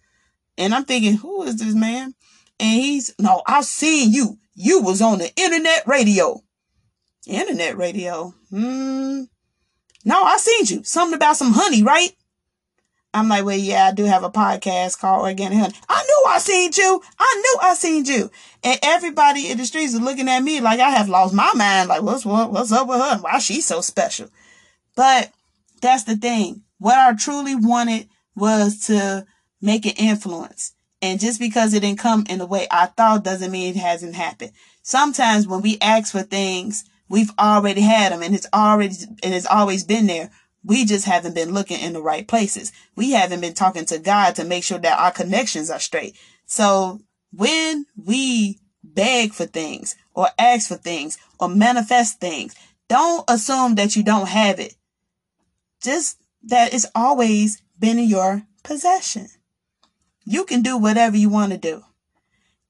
And 0.60 0.76
I'm 0.76 0.86
thinking, 0.86 1.16
who 1.16 1.42
is 1.44 1.58
this 1.58 1.74
man? 1.74 2.14
And 2.60 2.82
he's, 2.82 3.16
no, 3.18 3.42
I 3.48 3.62
seen 3.62 4.14
you. 4.14 4.38
You 4.54 4.82
was 4.82 5.02
on 5.02 5.18
the 5.18 5.34
internet 5.36 5.88
radio. 5.88 6.40
Internet 7.26 7.78
radio? 7.78 8.36
Hmm. 8.52 9.24
No, 10.06 10.22
I 10.22 10.38
seen 10.38 10.78
you. 10.78 10.84
Something 10.84 11.16
about 11.16 11.38
some 11.38 11.54
honey, 11.54 11.82
right? 11.82 12.12
I'm 13.14 13.30
like, 13.30 13.46
well, 13.46 13.58
yeah, 13.58 13.88
I 13.88 13.92
do 13.94 14.06
have 14.06 14.24
a 14.24 14.30
podcast 14.32 15.00
called 15.00 15.26
Organic 15.28 15.58
Honey. 15.60 15.76
I 15.88 16.04
knew 16.04 16.24
I 16.30 16.40
seen 16.40 16.72
you. 16.76 17.02
I 17.20 17.36
knew 17.44 17.70
I 17.70 17.74
seen 17.76 18.06
you. 18.06 18.32
And 18.64 18.80
everybody 18.84 19.50
in 19.52 19.58
the 19.58 19.66
streets 19.66 19.94
is 19.94 20.02
looking 20.02 20.30
at 20.30 20.42
me 20.44 20.62
like 20.62 20.80
I 20.80 20.90
have 20.92 21.10
lost 21.10 21.34
my 21.34 21.52
mind. 21.56 21.90
Like, 21.90 22.02
what's 22.02 22.26
what, 22.26 22.52
what's 22.52 22.72
up 22.72 22.88
with 22.88 23.00
her? 23.00 23.18
Why 23.20 23.40
she's 23.40 23.66
so 23.68 23.82
special? 23.82 24.30
But 24.96 25.32
that's 25.82 26.04
the 26.04 26.16
thing. 26.16 26.64
What 26.80 26.98
I 26.98 27.14
truly 27.16 27.56
wanted 27.56 28.10
was 28.36 28.86
to 28.88 29.26
make 29.62 29.86
an 29.86 29.94
influence 29.98 30.74
And 31.02 31.20
just 31.20 31.40
because 31.40 31.74
it 31.74 31.82
didn't 31.82 32.00
come 32.00 32.26
in 32.30 32.40
the 32.40 32.46
way 32.46 32.66
I 32.72 32.86
thought 32.88 33.24
doesn't 33.26 33.52
mean 33.52 33.76
it 33.76 33.80
hasn't 33.80 34.16
happened. 34.16 34.52
Sometimes 34.84 35.48
when 35.48 35.62
we 35.62 35.78
ask 35.82 36.12
for 36.14 36.24
things, 36.24 36.86
we've 37.10 37.32
already 37.38 37.82
had 37.82 38.12
them 38.14 38.22
and 38.24 38.34
it's 38.34 38.48
already, 38.54 38.96
and 39.22 39.34
it's 39.34 39.46
always 39.46 39.84
been 39.84 40.08
there. 40.08 40.32
We 40.64 40.86
just 40.86 41.06
haven't 41.06 41.36
been 41.36 41.54
looking 41.54 41.80
in 41.80 41.94
the 41.94 42.02
right 42.02 42.28
places. 42.28 42.72
We 42.96 43.12
haven't 43.12 43.42
been 43.42 43.54
talking 43.54 43.86
to 43.86 44.00
God 44.00 44.36
to 44.36 44.46
make 44.46 44.64
sure 44.64 44.80
that 44.80 45.00
our 45.00 45.12
connections 45.12 45.70
are 45.70 45.80
straight. 45.80 46.16
So 46.46 47.02
when 47.32 47.86
we 47.98 48.60
beg 48.84 49.34
for 49.34 49.46
things 49.46 49.96
or 50.14 50.28
ask 50.38 50.70
for 50.70 50.76
things 50.76 51.18
or 51.40 51.50
manifest 51.50 52.20
things, 52.20 52.56
don't 52.88 53.26
assume 53.28 53.76
that 53.76 53.96
you 53.96 54.04
don't 54.04 54.30
have 54.30 54.60
it. 54.60 54.76
Just 55.82 56.18
that 56.44 56.74
it's 56.74 56.86
always 56.96 57.62
been 57.80 58.00
in 58.00 58.08
your 58.08 58.44
possession. 58.64 59.28
You 60.26 60.46
can 60.46 60.62
do 60.62 60.78
whatever 60.78 61.18
you 61.18 61.30
want 61.30 61.52
to 61.52 61.58
do. 61.58 61.84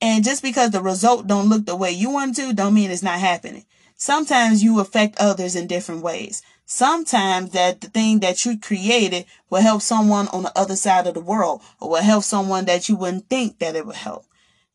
And 0.02 0.24
just 0.24 0.42
because 0.42 0.72
the 0.72 0.82
result 0.82 1.28
don't 1.28 1.50
look 1.50 1.66
the 1.66 1.76
way 1.76 1.92
you 1.92 2.10
want 2.10 2.36
to, 2.38 2.54
don't 2.54 2.74
mean 2.74 2.92
it's 2.92 3.04
not 3.04 3.20
happening. 3.20 3.66
Sometimes 3.96 4.64
you 4.64 4.80
affect 4.80 5.20
others 5.20 5.56
in 5.56 5.68
different 5.68 6.02
ways. 6.02 6.42
Sometimes 6.66 7.52
that 7.52 7.82
the 7.82 7.90
thing 7.90 8.22
that 8.22 8.46
you 8.46 8.58
created 8.58 9.26
will 9.50 9.62
help 9.62 9.82
someone 9.82 10.28
on 10.30 10.44
the 10.44 10.58
other 10.58 10.76
side 10.76 11.08
of 11.08 11.14
the 11.14 11.20
world 11.20 11.62
or 11.80 11.90
will 11.90 12.02
help 12.02 12.24
someone 12.24 12.66
that 12.66 12.88
you 12.88 12.96
wouldn't 12.96 13.30
think 13.30 13.60
that 13.60 13.76
it 13.76 13.86
would 13.86 13.96
help. 13.96 14.26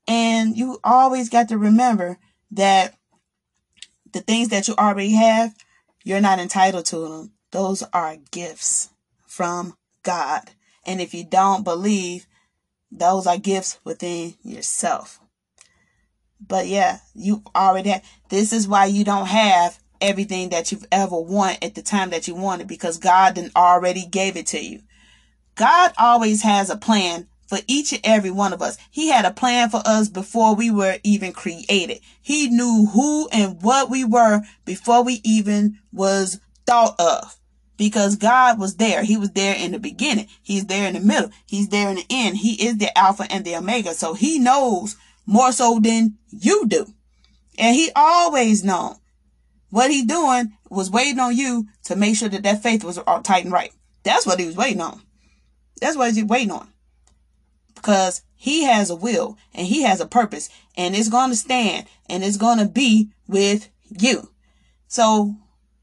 And 0.07 0.57
you 0.57 0.79
always 0.85 1.29
got 1.29 1.49
to 1.49 1.59
remember 1.59 2.19
that 2.51 2.95
the 4.13 4.21
things 4.21 4.49
that 4.49 4.69
you 4.69 4.75
already 4.75 5.13
have, 5.13 5.55
you're 6.05 6.21
not 6.21 6.39
entitled 6.39 6.87
to 6.87 7.09
them. 7.09 7.33
Those 7.51 7.83
are 7.93 8.17
gifts 8.31 8.91
from 9.27 9.75
God. 10.03 10.51
And 10.87 11.01
if 11.01 11.13
you 11.15 11.25
don't 11.25 11.65
believe, 11.65 12.27
those 12.91 13.27
are 13.27 13.39
gifts 13.39 13.79
within 13.85 14.35
yourself. 14.43 15.21
But 16.41 16.67
yeah, 16.67 16.99
you 17.15 17.43
already 17.55 17.91
have. 17.91 18.05
This 18.29 18.53
is 18.53 18.69
why 18.69 18.87
you 18.87 19.05
don't 19.05 19.27
have 19.27 19.79
everything 20.01 20.51
that 20.51 20.71
you've 20.71 20.87
ever 20.93 21.19
want 21.19 21.63
at 21.63 21.75
the 21.75 21.83
time 21.83 22.11
that 22.11 22.29
you 22.29 22.35
want 22.35 22.63
it 22.63 22.67
because 22.67 22.99
God 22.99 23.35
then 23.35 23.51
already 23.57 24.07
gave 24.07 24.37
it 24.37 24.47
to 24.49 24.65
you. 24.65 24.83
God 25.55 25.93
always 25.99 26.43
has 26.43 26.71
a 26.71 26.77
plan 26.77 27.27
for 27.49 27.59
each 27.67 27.93
and 27.93 28.01
every 28.05 28.31
one 28.31 28.53
of 28.53 28.63
us. 28.63 28.77
He 28.91 29.09
had 29.09 29.25
a 29.25 29.33
plan 29.33 29.71
for 29.71 29.83
us 29.85 30.09
before 30.09 30.55
we 30.55 30.71
were 30.71 30.99
even 31.03 31.33
created. 31.33 32.01
He 32.21 32.49
knew 32.49 32.89
who 32.93 33.29
and 33.31 33.61
what 33.63 33.91
we 33.91 34.05
were 34.05 34.43
before 34.65 35.03
we 35.03 35.21
even 35.25 35.79
was 35.93 36.39
thought 36.67 36.95
of. 37.01 37.37
Because 37.77 38.17
God 38.17 38.59
was 38.59 38.77
there. 38.77 39.05
He 39.05 39.17
was 39.17 39.31
there 39.31 39.55
in 39.57 39.73
the 39.73 39.79
beginning. 39.79 40.27
He's 40.43 40.67
there 40.67 40.89
in 40.89 40.95
the 40.95 41.01
middle. 41.01 41.31
He's 41.47 41.69
there 41.69 41.89
in 41.89 41.97
the 41.97 42.07
end. 42.11 42.39
He 42.39 42.67
is 42.67 42.79
the 42.79 42.97
Alpha 42.99 43.25
and 43.31 43.45
the 43.45 43.57
Omega. 43.57 43.95
So 43.95 44.15
he 44.15 44.39
knows 44.39 44.97
more 45.27 45.53
so 45.53 45.79
than 45.81 46.19
you 46.31 46.67
do. 46.67 46.87
And 47.57 47.75
he 47.77 47.91
always 47.95 48.65
known. 48.65 48.97
What 49.71 49.91
he 49.91 50.05
doing 50.05 50.53
was 50.71 50.91
waiting 50.91 51.21
on 51.21 51.37
you 51.37 51.67
to 51.85 51.97
make 51.97 52.17
sure 52.17 52.29
that 52.29 52.43
that 52.43 52.63
faith 52.63 52.85
was 52.85 52.99
all 52.99 53.23
tight 53.23 53.45
and 53.45 53.53
right. 53.53 53.73
That's 54.03 54.27
what 54.27 54.41
he 54.41 54.47
was 54.47 54.57
waiting 54.57 54.81
on. 54.81 55.03
That's 55.81 55.97
what 55.97 56.13
he's 56.13 56.25
waiting 56.25 56.51
on 56.51 56.69
because 57.75 58.23
he 58.35 58.65
has 58.65 58.91
a 58.91 58.97
will 58.97 59.37
and 59.55 59.67
he 59.67 59.83
has 59.83 60.01
a 60.01 60.07
purpose 60.07 60.49
and 60.77 60.95
it's 60.95 61.09
going 61.09 61.31
to 61.31 61.37
stand 61.37 61.87
and 62.09 62.25
it's 62.25 62.37
going 62.37 62.59
to 62.59 62.67
be 62.67 63.11
with 63.27 63.69
you. 63.89 64.31
So 64.89 65.37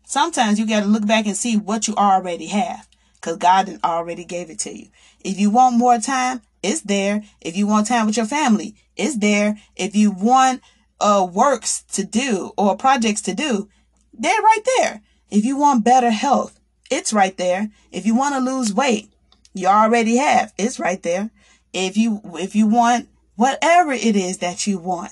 sometimes 0.06 0.60
you 0.60 0.67
got 0.67 0.82
to 0.82 0.86
look 0.86 1.06
back 1.08 1.26
and 1.26 1.38
see 1.38 1.58
what 1.58 1.88
you 1.88 1.95
already 1.95 2.48
have 2.48 2.88
because 3.15 3.38
God 3.38 3.80
already 3.84 4.26
gave 4.26 4.50
it 4.50 4.60
to 4.60 4.78
you. 4.78 4.88
If 5.24 5.39
you 5.39 5.50
want 5.50 5.78
more 5.78 5.98
time, 5.98 6.41
it's 6.62 6.82
there. 6.82 7.24
If 7.41 7.56
you 7.56 7.67
want 7.67 7.88
time 7.88 8.06
with 8.06 8.17
your 8.17 8.26
family, 8.26 8.76
it's 8.95 9.17
there. 9.17 9.58
If 9.76 9.95
you 9.95 10.12
want 10.12 10.62
uh, 10.99 11.27
works 11.31 11.84
to 11.93 12.03
do 12.03 12.51
or 12.58 12.77
projects 12.77 13.21
to 13.23 13.34
do, 13.34 13.69
they're 14.13 14.41
right 14.41 14.63
there. 14.77 15.01
If 15.29 15.45
you 15.45 15.58
want 15.58 15.84
better 15.84 16.12
health, 16.12 16.60
it's 16.89 17.13
right 17.13 17.36
there. 17.38 17.69
If 17.91 18.05
you 18.05 18.15
want 18.15 18.36
to 18.36 18.39
lose 18.39 18.73
weight, 18.73 19.12
you 19.53 19.67
already 19.67 20.17
have. 20.17 20.53
It's 20.58 20.79
right 20.79 21.01
there 21.01 21.31
if 21.75 21.97
you 21.97 22.21
if 22.36 22.55
you 22.55 22.65
want 22.65 23.10
whatever 23.36 23.91
it 23.91 24.15
is 24.15 24.38
that 24.38 24.65
you 24.65 24.79
want 24.79 25.12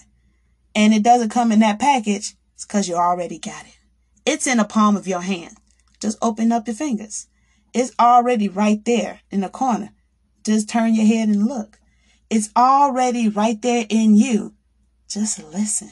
and 0.74 0.94
it 0.94 1.04
doesn't 1.04 1.30
come 1.30 1.52
in 1.52 1.60
that 1.60 1.78
package 1.78 2.36
it's 2.56 2.66
because 2.66 2.88
you 2.88 2.96
already 2.96 3.38
got 3.38 3.66
it 3.66 3.78
it's 4.26 4.48
in 4.48 4.58
the 4.58 4.64
palm 4.64 4.96
of 4.96 5.06
your 5.06 5.20
hand 5.20 5.58
just 6.00 6.18
open 6.22 6.54
up 6.54 6.66
your 6.66 6.76
fingers 6.76 7.28
it's 7.74 7.92
already 8.00 8.48
right 8.48 8.86
there 8.86 9.20
in 9.30 9.42
the 9.42 9.50
corner 9.50 9.90
just 10.46 10.70
turn 10.70 10.96
your 10.96 11.06
head 11.06 11.28
and 11.28 11.48
look 11.48 11.80
it's 12.30 12.50
already 12.56 13.28
right 13.28 13.62
there 13.62 13.86
in 13.90 14.16
you 14.16 14.54
just 15.14 15.44
listen 15.54 15.90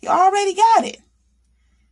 you 0.00 0.08
already 0.08 0.54
got 0.54 0.84
it 0.84 0.98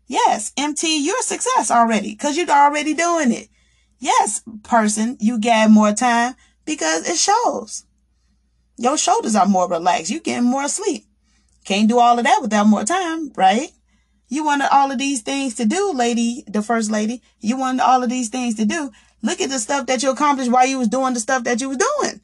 yes 0.07 0.53
mt 0.59 0.83
you're 1.05 1.19
a 1.19 1.23
success 1.23 1.71
already 1.71 2.13
because 2.13 2.37
you're 2.37 2.49
already 2.49 2.95
doing 2.95 3.33
it 3.33 3.49
yes 3.99 4.43
person 4.63 5.17
you 5.21 5.39
got 5.41 5.71
more 5.71 5.93
time 5.93 6.35
because 6.65 7.09
it 7.09 7.17
shows. 7.17 7.85
Your 8.77 8.99
shoulders 8.99 9.37
are 9.37 9.47
more 9.47 9.69
relaxed. 9.69 10.11
You're 10.11 10.21
getting 10.21 10.49
more 10.49 10.69
sleep. 10.69 11.07
Can't 11.65 11.89
do 11.89 11.99
all 11.99 12.19
of 12.19 12.25
that 12.25 12.41
without 12.43 12.67
more 12.67 12.85
time, 12.85 13.33
right? 13.37 13.71
You 14.29 14.45
wanted 14.45 14.69
all 14.73 14.91
of 14.91 14.99
these 14.99 15.23
things 15.23 15.55
to 15.57 15.65
do, 15.65 15.93
lady, 15.93 16.45
the 16.47 16.63
first 16.63 16.91
lady. 16.91 17.23
You 17.41 17.57
wanted 17.57 17.83
all 17.83 18.03
of 18.03 18.11
these 18.11 18.29
things 18.29 18.57
to 18.57 18.65
do. 18.65 18.91
Look 19.23 19.41
at 19.41 19.51
the 19.51 19.59
stuff 19.59 19.87
that 19.87 20.03
you 20.03 20.11
accomplished 20.11 20.51
while 20.51 20.67
you 20.67 20.79
was 20.79 20.89
doing 20.89 21.15
the 21.15 21.21
stuff 21.21 21.45
that 21.45 21.61
you 21.61 21.69
was 21.69 21.79
doing. 21.79 22.21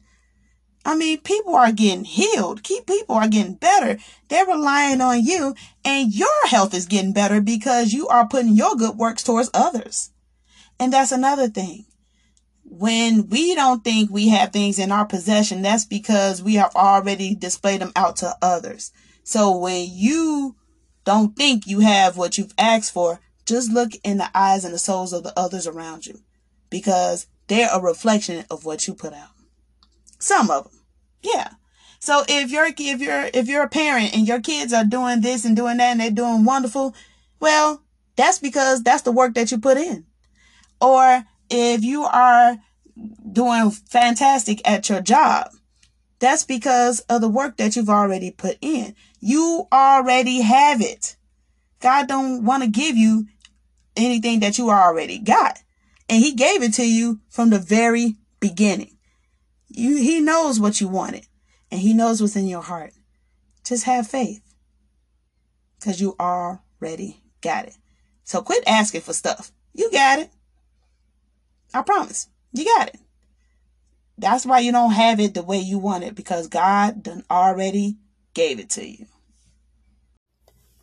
I 0.83 0.95
mean, 0.95 1.19
people 1.19 1.55
are 1.55 1.71
getting 1.71 2.05
healed. 2.05 2.63
Keep 2.63 2.87
people 2.87 3.15
are 3.15 3.27
getting 3.27 3.53
better. 3.53 3.99
They're 4.29 4.47
relying 4.47 5.01
on 5.01 5.23
you 5.23 5.55
and 5.85 6.13
your 6.13 6.47
health 6.47 6.73
is 6.73 6.87
getting 6.87 7.13
better 7.13 7.39
because 7.39 7.93
you 7.93 8.07
are 8.07 8.27
putting 8.27 8.55
your 8.55 8.75
good 8.75 8.97
works 8.97 9.23
towards 9.23 9.51
others. 9.53 10.09
And 10.79 10.91
that's 10.93 11.11
another 11.11 11.47
thing 11.47 11.85
when 12.71 13.27
we 13.27 13.53
don't 13.53 13.83
think 13.83 14.09
we 14.09 14.29
have 14.29 14.53
things 14.53 14.79
in 14.79 14.93
our 14.93 15.05
possession, 15.05 15.61
that's 15.61 15.83
because 15.83 16.41
we 16.41 16.55
have 16.55 16.73
already 16.73 17.35
displayed 17.35 17.81
them 17.81 17.91
out 17.97 18.15
to 18.15 18.33
others. 18.41 18.93
So 19.23 19.57
when 19.57 19.87
you 19.91 20.55
don't 21.03 21.35
think 21.35 21.67
you 21.67 21.81
have 21.81 22.15
what 22.15 22.37
you've 22.37 22.53
asked 22.57 22.93
for, 22.93 23.19
just 23.45 23.73
look 23.73 23.91
in 24.05 24.19
the 24.19 24.29
eyes 24.33 24.63
and 24.63 24.73
the 24.73 24.79
souls 24.79 25.11
of 25.11 25.23
the 25.23 25.37
others 25.37 25.67
around 25.67 26.05
you 26.05 26.21
because 26.69 27.27
they're 27.47 27.69
a 27.73 27.81
reflection 27.81 28.45
of 28.49 28.63
what 28.63 28.87
you 28.87 28.93
put 28.93 29.11
out. 29.11 29.30
Some 30.21 30.49
of 30.51 30.65
them. 30.65 30.79
Yeah. 31.21 31.49
So 31.99 32.23
if 32.27 32.51
you're 32.51 32.67
if 32.77 33.01
you're 33.01 33.29
if 33.33 33.47
you're 33.47 33.63
a 33.63 33.69
parent 33.69 34.15
and 34.15 34.27
your 34.27 34.39
kids 34.41 34.73
are 34.73 34.83
doing 34.83 35.21
this 35.21 35.45
and 35.45 35.55
doing 35.55 35.77
that 35.77 35.91
and 35.91 35.99
they're 35.99 36.11
doing 36.11 36.45
wonderful, 36.45 36.95
well, 37.39 37.83
that's 38.15 38.39
because 38.39 38.83
that's 38.83 39.03
the 39.03 39.11
work 39.11 39.33
that 39.35 39.51
you 39.51 39.59
put 39.59 39.77
in. 39.77 40.05
Or 40.79 41.23
if 41.49 41.83
you 41.83 42.03
are 42.03 42.57
doing 43.31 43.71
fantastic 43.71 44.67
at 44.67 44.89
your 44.89 45.01
job, 45.01 45.51
that's 46.19 46.43
because 46.43 47.01
of 47.01 47.21
the 47.21 47.29
work 47.29 47.57
that 47.57 47.75
you've 47.75 47.89
already 47.89 48.31
put 48.31 48.57
in. 48.61 48.95
You 49.19 49.67
already 49.71 50.41
have 50.41 50.81
it. 50.81 51.15
God 51.79 52.07
don't 52.07 52.45
want 52.45 52.63
to 52.63 52.69
give 52.69 52.95
you 52.95 53.27
anything 53.95 54.39
that 54.41 54.57
you 54.57 54.69
already 54.69 55.19
got. 55.19 55.59
And 56.09 56.23
he 56.23 56.33
gave 56.33 56.61
it 56.61 56.73
to 56.75 56.87
you 56.87 57.19
from 57.29 57.49
the 57.49 57.59
very 57.59 58.15
beginning. 58.39 58.97
You, 59.73 59.97
he 59.97 60.19
knows 60.19 60.59
what 60.59 60.81
you 60.81 60.87
wanted 60.87 61.27
and 61.69 61.79
he 61.79 61.93
knows 61.93 62.21
what's 62.21 62.35
in 62.35 62.47
your 62.47 62.61
heart. 62.61 62.93
Just 63.63 63.85
have 63.85 64.07
faith 64.07 64.41
because 65.79 66.01
you 66.01 66.15
already 66.19 67.23
got 67.41 67.65
it. 67.65 67.77
So 68.23 68.41
quit 68.41 68.63
asking 68.67 69.01
for 69.01 69.13
stuff. 69.13 69.51
You 69.73 69.91
got 69.91 70.19
it. 70.19 70.29
I 71.73 71.81
promise. 71.81 72.27
You 72.53 72.65
got 72.65 72.89
it. 72.89 72.97
That's 74.17 74.45
why 74.45 74.59
you 74.59 74.71
don't 74.71 74.91
have 74.91 75.19
it 75.19 75.33
the 75.33 75.41
way 75.41 75.57
you 75.57 75.79
want 75.79 76.03
it 76.03 76.15
because 76.15 76.47
God 76.47 77.03
done 77.03 77.23
already 77.31 77.97
gave 78.33 78.59
it 78.59 78.69
to 78.71 78.87
you. 78.87 79.05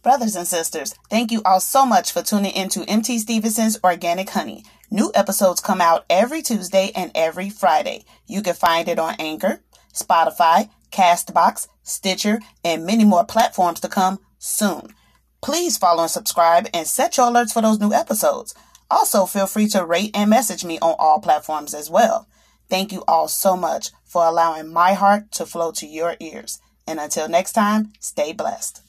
Brothers 0.03 0.37
and 0.37 0.47
sisters, 0.47 0.95
thank 1.11 1.33
you 1.33 1.43
all 1.45 1.59
so 1.59 1.85
much 1.85 2.13
for 2.13 2.23
tuning 2.23 2.53
into 2.53 2.85
MT 2.85 3.19
Stevenson's 3.19 3.81
Organic 3.83 4.31
Honey. 4.31 4.65
New 4.91 5.11
episodes 5.13 5.61
come 5.61 5.81
out 5.81 6.05
every 6.09 6.41
Tuesday 6.41 6.93
and 6.95 7.11
every 7.17 7.51
Friday. 7.51 8.05
You 8.27 8.41
can 8.43 8.55
find 8.55 8.89
it 8.89 9.01
on 9.01 9.17
Anchor, 9.19 9.61
Spotify, 9.93 10.71
Castbox, 10.93 11.67
Stitcher, 11.83 12.39
and 12.65 12.87
many 12.87 13.05
more 13.05 13.25
platforms 13.25 13.81
to 13.81 13.89
come 13.89 14.21
soon. 14.39 14.95
Please 15.43 15.77
follow 15.77 16.03
and 16.03 16.11
subscribe 16.11 16.69
and 16.73 16.87
set 16.87 17.17
your 17.17 17.27
alerts 17.27 17.53
for 17.53 17.61
those 17.61 17.81
new 17.81 17.93
episodes. 17.93 18.55
Also, 18.91 19.27
feel 19.27 19.49
free 19.49 19.67
to 19.69 19.85
rate 19.85 20.13
and 20.15 20.31
message 20.31 20.65
me 20.65 20.79
on 20.79 20.95
all 20.99 21.21
platforms 21.21 21.75
as 21.75 21.91
well. 21.91 22.29
Thank 22.71 22.93
you 22.93 23.03
all 23.09 23.27
so 23.27 23.57
much 23.57 23.91
for 24.05 24.25
allowing 24.25 24.73
my 24.73 24.95
heart 24.95 25.33
to 25.33 25.45
flow 25.45 25.73
to 25.73 25.87
your 25.87 26.17
ears. 26.21 26.61
And 26.87 27.01
until 27.01 27.29
next 27.29 27.53
time, 27.53 27.93
stay 27.99 28.33
blessed. 28.33 28.83